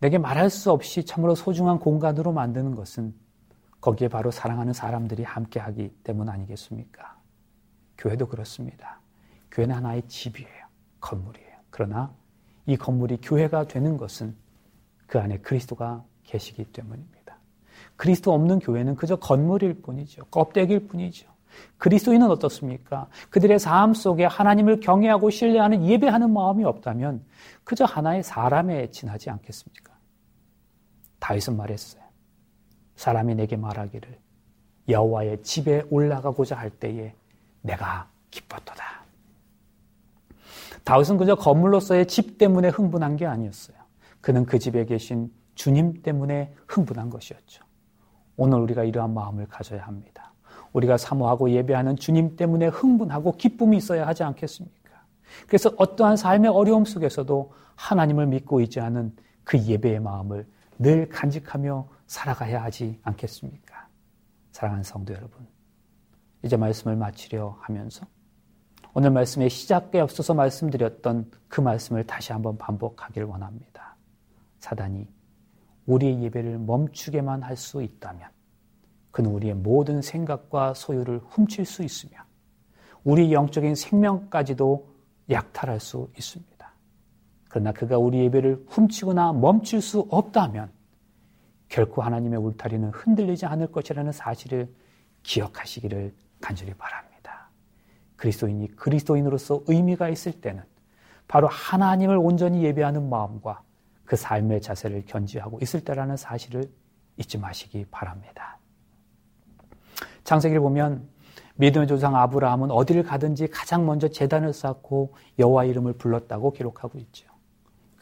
내게 0.00 0.18
말할 0.18 0.50
수 0.50 0.72
없이 0.72 1.04
참으로 1.04 1.36
소중한 1.36 1.78
공간으로 1.78 2.32
만드는 2.32 2.74
것은 2.74 3.21
거기에 3.82 4.08
바로 4.08 4.30
사랑하는 4.30 4.72
사람들이 4.72 5.24
함께 5.24 5.60
하기 5.60 5.90
때문 6.04 6.28
아니겠습니까? 6.28 7.16
교회도 7.98 8.28
그렇습니다. 8.28 9.00
교회는 9.50 9.74
하나의 9.74 10.06
집이에요. 10.06 10.66
건물이에요. 11.00 11.50
그러나 11.68 12.14
이 12.64 12.76
건물이 12.76 13.18
교회가 13.20 13.66
되는 13.66 13.96
것은 13.96 14.36
그 15.08 15.18
안에 15.18 15.38
그리스도가 15.38 16.04
계시기 16.22 16.64
때문입니다. 16.66 17.36
그리스도 17.96 18.32
없는 18.32 18.60
교회는 18.60 18.94
그저 18.94 19.16
건물일 19.16 19.82
뿐이죠. 19.82 20.26
껍데기일 20.26 20.86
뿐이죠. 20.86 21.28
그리스도인은 21.78 22.30
어떻습니까? 22.30 23.08
그들의 23.30 23.58
삶 23.58 23.94
속에 23.94 24.24
하나님을 24.24 24.78
경외하고 24.78 25.28
신뢰하는 25.30 25.84
예배하는 25.84 26.32
마음이 26.32 26.64
없다면 26.64 27.24
그저 27.64 27.84
하나의 27.84 28.22
사람에 28.22 28.90
지나지 28.92 29.28
않겠습니까? 29.28 29.92
다윗은 31.18 31.56
말했어요. 31.56 32.01
사람이 33.02 33.34
내게 33.34 33.56
말하기를 33.56 34.16
여호와의 34.88 35.42
집에 35.42 35.82
올라가고자 35.90 36.56
할 36.56 36.70
때에 36.70 37.12
내가 37.60 38.08
기뻤도다. 38.30 39.02
다윗은 40.84 41.16
그저 41.16 41.34
건물로서의 41.34 42.06
집 42.06 42.38
때문에 42.38 42.68
흥분한 42.68 43.16
게 43.16 43.26
아니었어요. 43.26 43.76
그는 44.20 44.46
그 44.46 44.60
집에 44.60 44.84
계신 44.84 45.32
주님 45.56 46.02
때문에 46.02 46.54
흥분한 46.68 47.10
것이었죠. 47.10 47.64
오늘 48.36 48.60
우리가 48.60 48.84
이러한 48.84 49.12
마음을 49.12 49.48
가져야 49.48 49.82
합니다. 49.82 50.32
우리가 50.72 50.96
사모하고 50.96 51.50
예배하는 51.50 51.96
주님 51.96 52.36
때문에 52.36 52.68
흥분하고 52.68 53.32
기쁨이 53.32 53.78
있어야 53.78 54.06
하지 54.06 54.22
않겠습니까? 54.22 55.02
그래서 55.48 55.72
어떠한 55.76 56.16
삶의 56.16 56.52
어려움 56.52 56.84
속에서도 56.84 57.52
하나님을 57.74 58.28
믿고 58.28 58.60
있지 58.60 58.78
않은 58.78 59.16
그 59.42 59.58
예배의 59.58 59.98
마음을 59.98 60.46
늘 60.78 61.08
간직하며 61.08 61.88
살아가야 62.12 62.62
하지 62.62 63.00
않겠습니까? 63.02 63.88
사랑하는 64.50 64.84
성도 64.84 65.14
여러분. 65.14 65.46
이제 66.42 66.58
말씀을 66.58 66.94
마치려 66.94 67.56
하면서 67.62 68.06
오늘 68.92 69.10
말씀의 69.12 69.48
시작에 69.48 69.98
앞서서 69.98 70.34
말씀드렸던 70.34 71.30
그 71.48 71.62
말씀을 71.62 72.04
다시 72.06 72.32
한번 72.32 72.58
반복하길 72.58 73.24
원합니다. 73.24 73.96
사단이 74.58 75.08
우리의 75.86 76.22
예배를 76.24 76.58
멈추게만 76.58 77.42
할 77.42 77.56
수 77.56 77.82
있다면 77.82 78.28
그는 79.10 79.30
우리의 79.30 79.54
모든 79.54 80.02
생각과 80.02 80.74
소유를 80.74 81.20
훔칠 81.30 81.64
수 81.64 81.82
있으며 81.82 82.18
우리 83.04 83.32
영적인 83.32 83.74
생명까지도 83.74 84.86
약탈할 85.30 85.80
수 85.80 86.10
있습니다. 86.18 86.74
그러나 87.48 87.72
그가 87.72 87.96
우리 87.96 88.18
예배를 88.24 88.66
훔치거나 88.68 89.32
멈출 89.32 89.80
수 89.80 90.06
없다면 90.10 90.81
결코 91.72 92.02
하나님의 92.02 92.38
울타리는 92.38 92.90
흔들리지 92.90 93.46
않을 93.46 93.72
것이라는 93.72 94.12
사실을 94.12 94.68
기억하시기를 95.22 96.14
간절히 96.38 96.74
바랍니다. 96.74 97.48
그리스도인이 98.16 98.76
그리스도인으로서 98.76 99.62
의미가 99.66 100.10
있을 100.10 100.32
때는 100.32 100.62
바로 101.26 101.48
하나님을 101.48 102.18
온전히 102.18 102.62
예배하는 102.62 103.08
마음과 103.08 103.62
그 104.04 104.16
삶의 104.16 104.60
자세를 104.60 105.06
견지하고 105.06 105.60
있을 105.62 105.82
때라는 105.82 106.18
사실을 106.18 106.70
잊지 107.16 107.38
마시기 107.38 107.86
바랍니다. 107.90 108.58
창세기를 110.24 110.60
보면 110.60 111.08
믿음의 111.54 111.88
조상 111.88 112.14
아브라함은 112.16 112.70
어디를 112.70 113.02
가든지 113.02 113.48
가장 113.48 113.86
먼저 113.86 114.08
재단을 114.08 114.52
쌓고 114.52 115.14
여호와 115.38 115.64
이름을 115.64 115.94
불렀다고 115.94 116.52
기록하고 116.52 116.98
있죠. 116.98 117.30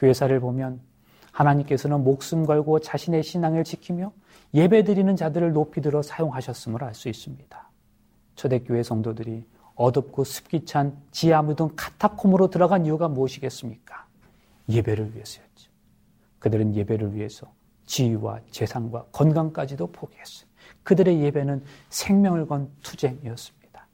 교회사를 0.00 0.40
보면 0.40 0.89
하나님께서는 1.32 2.04
목숨 2.04 2.44
걸고 2.44 2.80
자신의 2.80 3.22
신앙을 3.22 3.64
지키며 3.64 4.12
예배드리는 4.54 5.14
자들을 5.16 5.52
높이 5.52 5.80
들어 5.80 6.02
사용하셨음을 6.02 6.82
알 6.82 6.94
수 6.94 7.08
있습니다. 7.08 7.70
초대교회 8.34 8.82
성도들이 8.82 9.44
어둡고 9.74 10.24
습기 10.24 10.64
찬 10.64 10.96
지하 11.10 11.42
묻은 11.42 11.74
카타콤으로 11.76 12.50
들어간 12.50 12.84
이유가 12.84 13.08
무엇이겠습니까? 13.08 14.06
예배를 14.68 15.14
위해서였죠. 15.14 15.70
그들은 16.38 16.74
예배를 16.74 17.14
위해서 17.14 17.52
지위와 17.86 18.40
재산과 18.50 19.06
건강까지도 19.12 19.88
포기했어요. 19.88 20.48
그들의 20.82 21.20
예배는 21.22 21.64
생명을 21.88 22.46
건 22.46 22.70
투쟁이었습니다. 22.82 23.86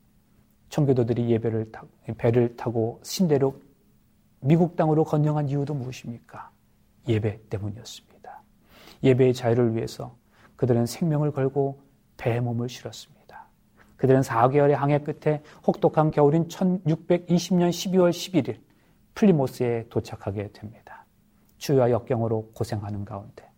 청교도들이 0.68 1.30
예배를 1.30 1.72
타고, 1.72 1.88
배를 2.18 2.56
타고 2.56 3.00
신대로 3.02 3.60
미국 4.40 4.76
땅으로 4.76 5.04
건너간 5.04 5.48
이유도 5.48 5.74
무엇입니까? 5.74 6.50
예배 7.08 7.48
때문이었습니다. 7.48 8.42
예배의 9.02 9.34
자유를 9.34 9.74
위해서 9.74 10.16
그들은 10.56 10.86
생명을 10.86 11.32
걸고 11.32 11.80
배에 12.16 12.40
몸을 12.40 12.68
실었습니다. 12.68 13.46
그들은 13.96 14.20
4개월의 14.20 14.72
항해 14.72 15.00
끝에 15.00 15.42
혹독한 15.66 16.10
겨울인 16.10 16.48
1620년 16.48 17.70
12월 17.70 18.10
11일 18.10 18.58
플리모스에 19.14 19.86
도착하게 19.88 20.52
됩니다. 20.52 21.06
주와 21.58 21.90
역경으로 21.90 22.50
고생하는 22.54 23.04
가운데 23.04 23.48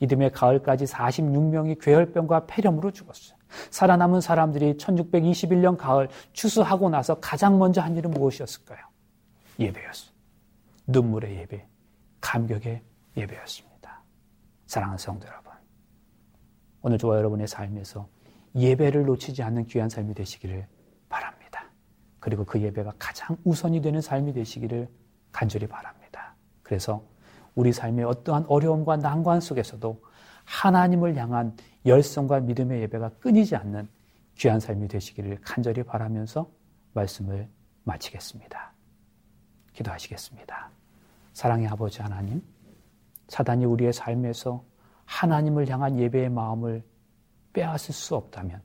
이듬해 0.00 0.30
가을까지 0.30 0.84
46명이 0.84 1.80
괴혈병과 1.80 2.46
폐렴으로 2.46 2.92
죽었어요. 2.92 3.36
살아남은 3.70 4.20
사람들이 4.20 4.74
1621년 4.74 5.76
가을 5.76 6.08
추수하고 6.32 6.88
나서 6.88 7.18
가장 7.18 7.58
먼저 7.58 7.80
한 7.80 7.96
일은 7.96 8.10
무엇이었을까요? 8.12 8.78
예배였어요. 9.58 10.12
눈물의 10.86 11.38
예배, 11.38 11.66
감격의 12.20 12.82
예배였습니다. 13.18 14.02
사랑하는 14.66 14.98
성도 14.98 15.26
여러분. 15.26 15.52
오늘 16.82 16.98
저와 16.98 17.16
여러분의 17.16 17.48
삶에서 17.48 18.08
예배를 18.54 19.04
놓치지 19.04 19.42
않는 19.42 19.66
귀한 19.66 19.88
삶이 19.88 20.14
되시기를 20.14 20.66
바랍니다. 21.08 21.64
그리고 22.20 22.44
그 22.44 22.60
예배가 22.60 22.94
가장 22.98 23.36
우선이 23.44 23.80
되는 23.80 24.00
삶이 24.00 24.32
되시기를 24.32 24.88
간절히 25.32 25.66
바랍니다. 25.66 26.34
그래서 26.62 27.02
우리 27.54 27.72
삶의 27.72 28.04
어떠한 28.04 28.46
어려움과 28.48 28.96
난관 28.96 29.40
속에서도 29.40 30.02
하나님을 30.44 31.16
향한 31.16 31.56
열성과 31.84 32.40
믿음의 32.40 32.82
예배가 32.82 33.10
끊이지 33.20 33.56
않는 33.56 33.88
귀한 34.36 34.60
삶이 34.60 34.88
되시기를 34.88 35.40
간절히 35.42 35.82
바라면서 35.82 36.50
말씀을 36.94 37.48
마치겠습니다. 37.84 38.72
기도하시겠습니다. 39.72 40.70
사랑의 41.32 41.68
아버지 41.68 42.02
하나님, 42.02 42.42
사단이 43.28 43.64
우리의 43.64 43.92
삶에서 43.92 44.64
하나님을 45.04 45.68
향한 45.68 45.98
예배의 45.98 46.30
마음을 46.30 46.82
빼앗을 47.52 47.94
수 47.94 48.14
없다면 48.14 48.62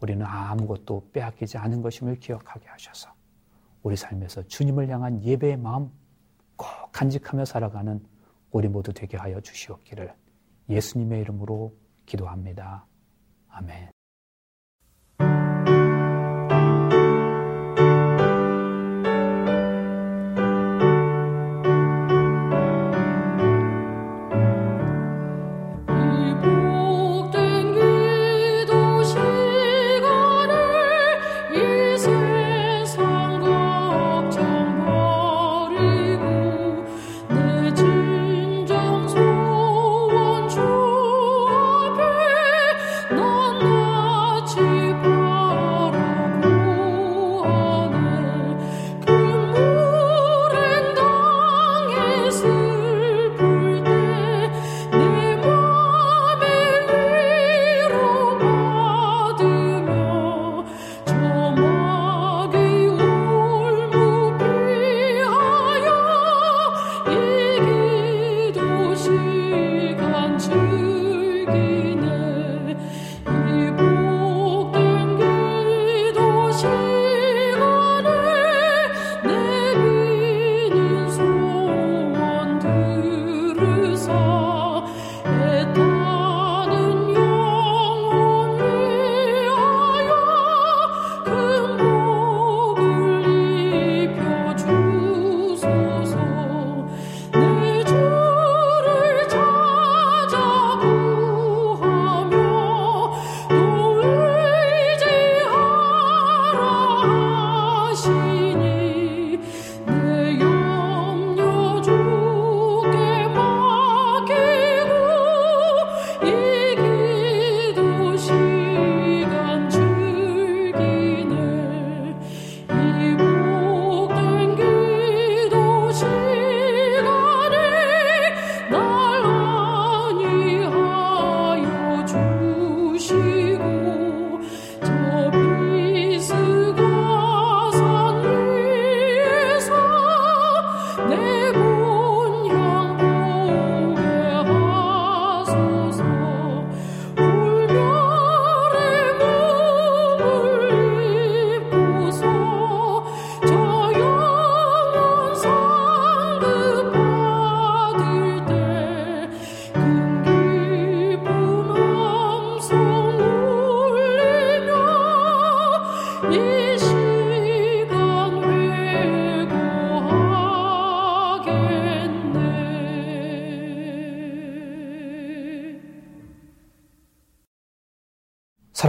우리는 0.00 0.24
아무것도 0.24 1.10
빼앗기지 1.12 1.58
않은 1.58 1.82
것임을 1.82 2.16
기억하게 2.16 2.68
하셔서 2.68 3.10
우리 3.82 3.96
삶에서 3.96 4.42
주님을 4.46 4.88
향한 4.88 5.22
예배의 5.22 5.56
마음 5.56 5.90
꼭 6.56 6.66
간직하며 6.92 7.44
살아가는 7.44 8.04
우리 8.50 8.68
모두 8.68 8.92
되게 8.92 9.16
하여 9.16 9.40
주시옵기를 9.40 10.12
예수님의 10.68 11.20
이름으로 11.20 11.74
기도합니다. 12.06 12.86
아멘. 13.48 13.99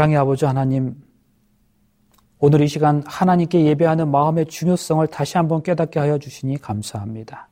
사랑의 0.01 0.17
아버지 0.17 0.45
하나님, 0.45 0.95
오늘 2.39 2.61
이 2.61 2.67
시간 2.67 3.03
하나님께 3.05 3.65
예배하는 3.65 4.09
마음의 4.09 4.47
중요성을 4.47 5.05
다시 5.05 5.37
한번 5.37 5.61
깨닫게 5.61 5.99
하여 5.99 6.17
주시니 6.17 6.57
감사합니다. 6.57 7.49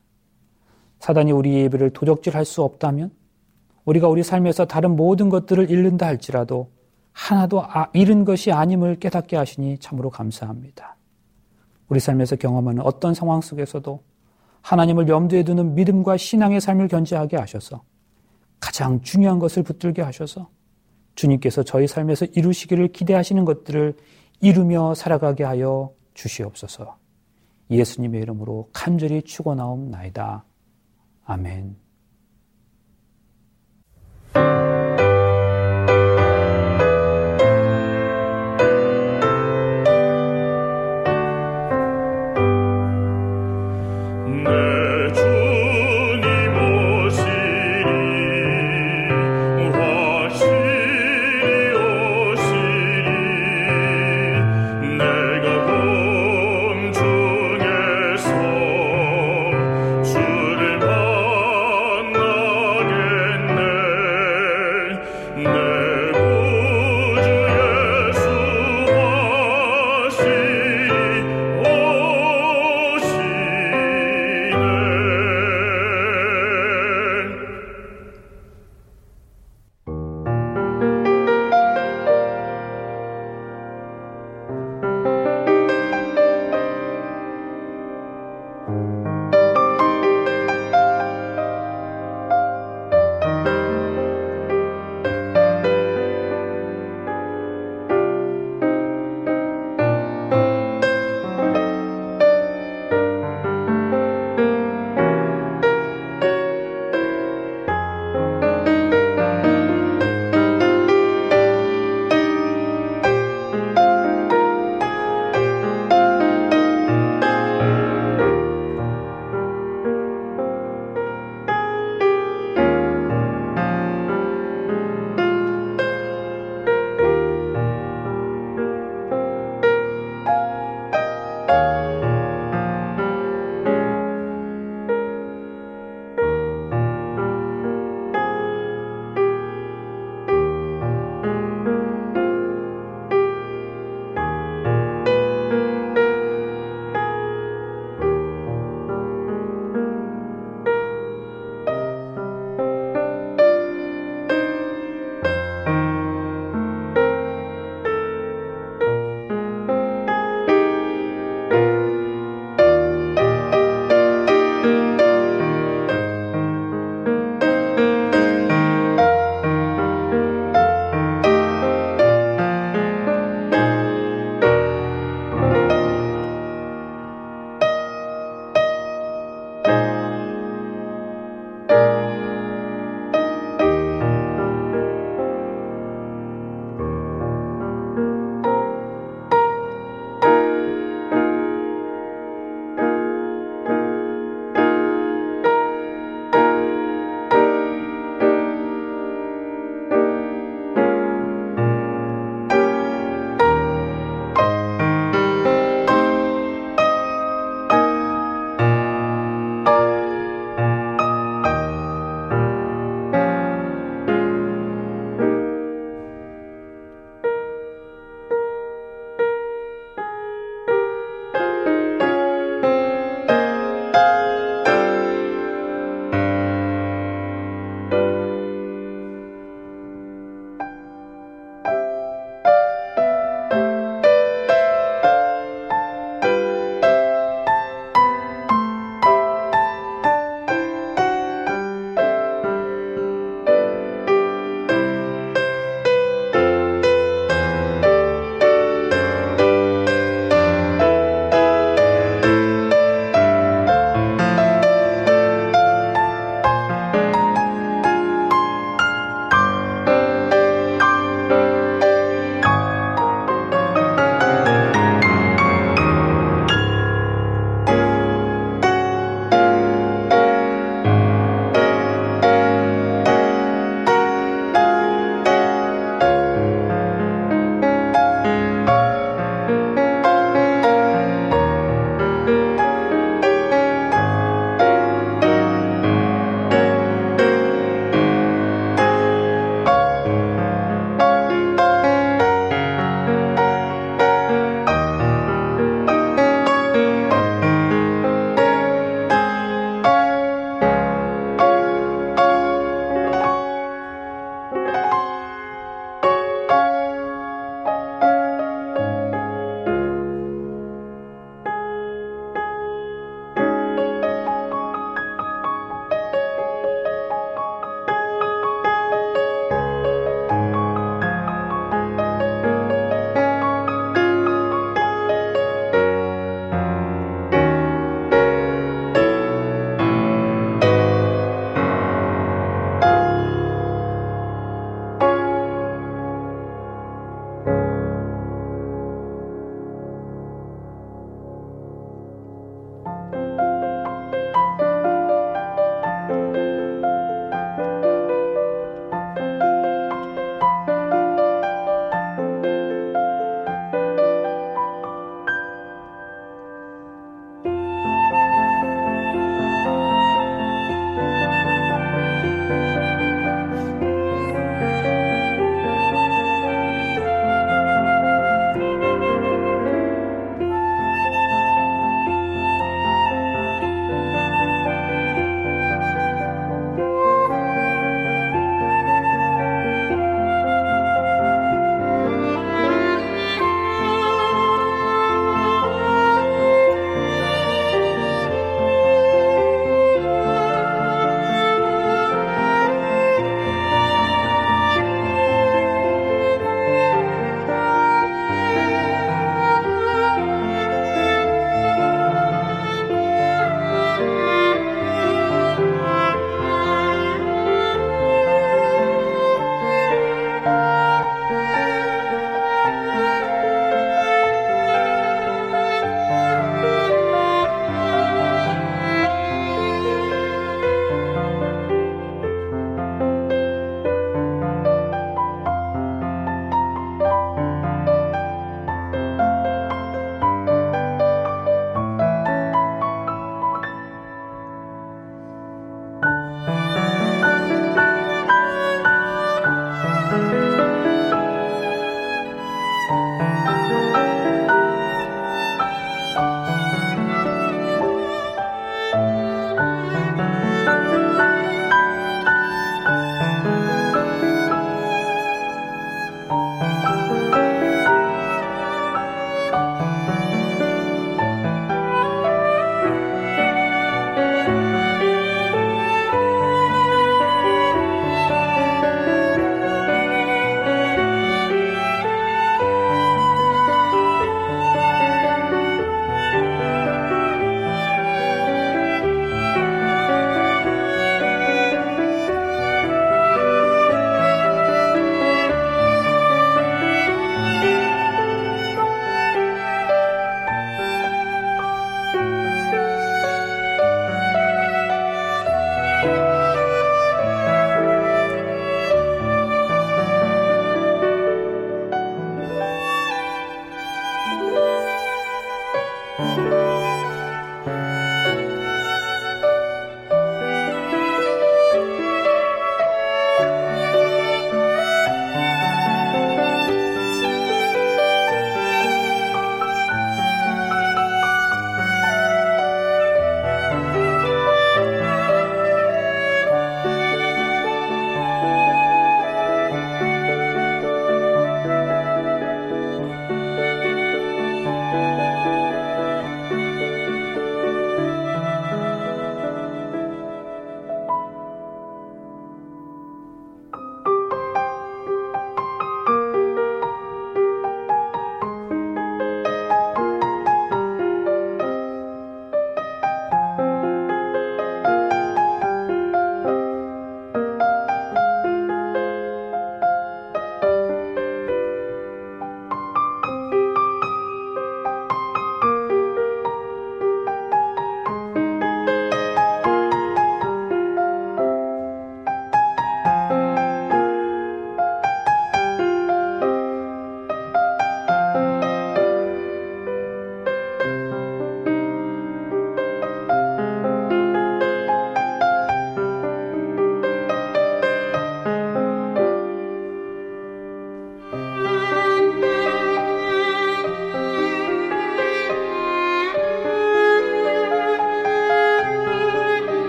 사단이 0.98 1.30
우리 1.30 1.54
예배를 1.54 1.90
도적질할 1.90 2.44
수 2.44 2.64
없다면 2.64 3.12
우리가 3.84 4.08
우리 4.08 4.24
삶에서 4.24 4.64
다른 4.64 4.96
모든 4.96 5.28
것들을 5.28 5.70
잃는다 5.70 6.06
할지라도 6.06 6.72
하나도 7.12 7.62
아, 7.62 7.88
잃은 7.92 8.24
것이 8.24 8.50
아님을 8.50 8.96
깨닫게 8.96 9.36
하시니 9.36 9.78
참으로 9.78 10.10
감사합니다. 10.10 10.96
우리 11.88 12.00
삶에서 12.00 12.34
경험하는 12.34 12.82
어떤 12.82 13.14
상황 13.14 13.40
속에서도 13.40 14.02
하나님을 14.62 15.06
염두에 15.06 15.44
두는 15.44 15.76
믿음과 15.76 16.16
신앙의 16.16 16.60
삶을 16.60 16.88
견지하게 16.88 17.36
하셔서 17.36 17.84
가장 18.58 19.00
중요한 19.02 19.38
것을 19.38 19.62
붙들게 19.62 20.02
하셔서 20.02 20.48
주님께서 21.14 21.62
저희 21.62 21.86
삶에서 21.86 22.26
이루시기를 22.26 22.88
기대하시는 22.88 23.44
것들을 23.44 23.94
이루며 24.40 24.94
살아가게 24.94 25.44
하여 25.44 25.92
주시옵소서. 26.14 26.96
예수님의 27.70 28.22
이름으로 28.22 28.68
간절히 28.72 29.22
축원하옵나이다. 29.22 30.44
아멘. 31.24 31.76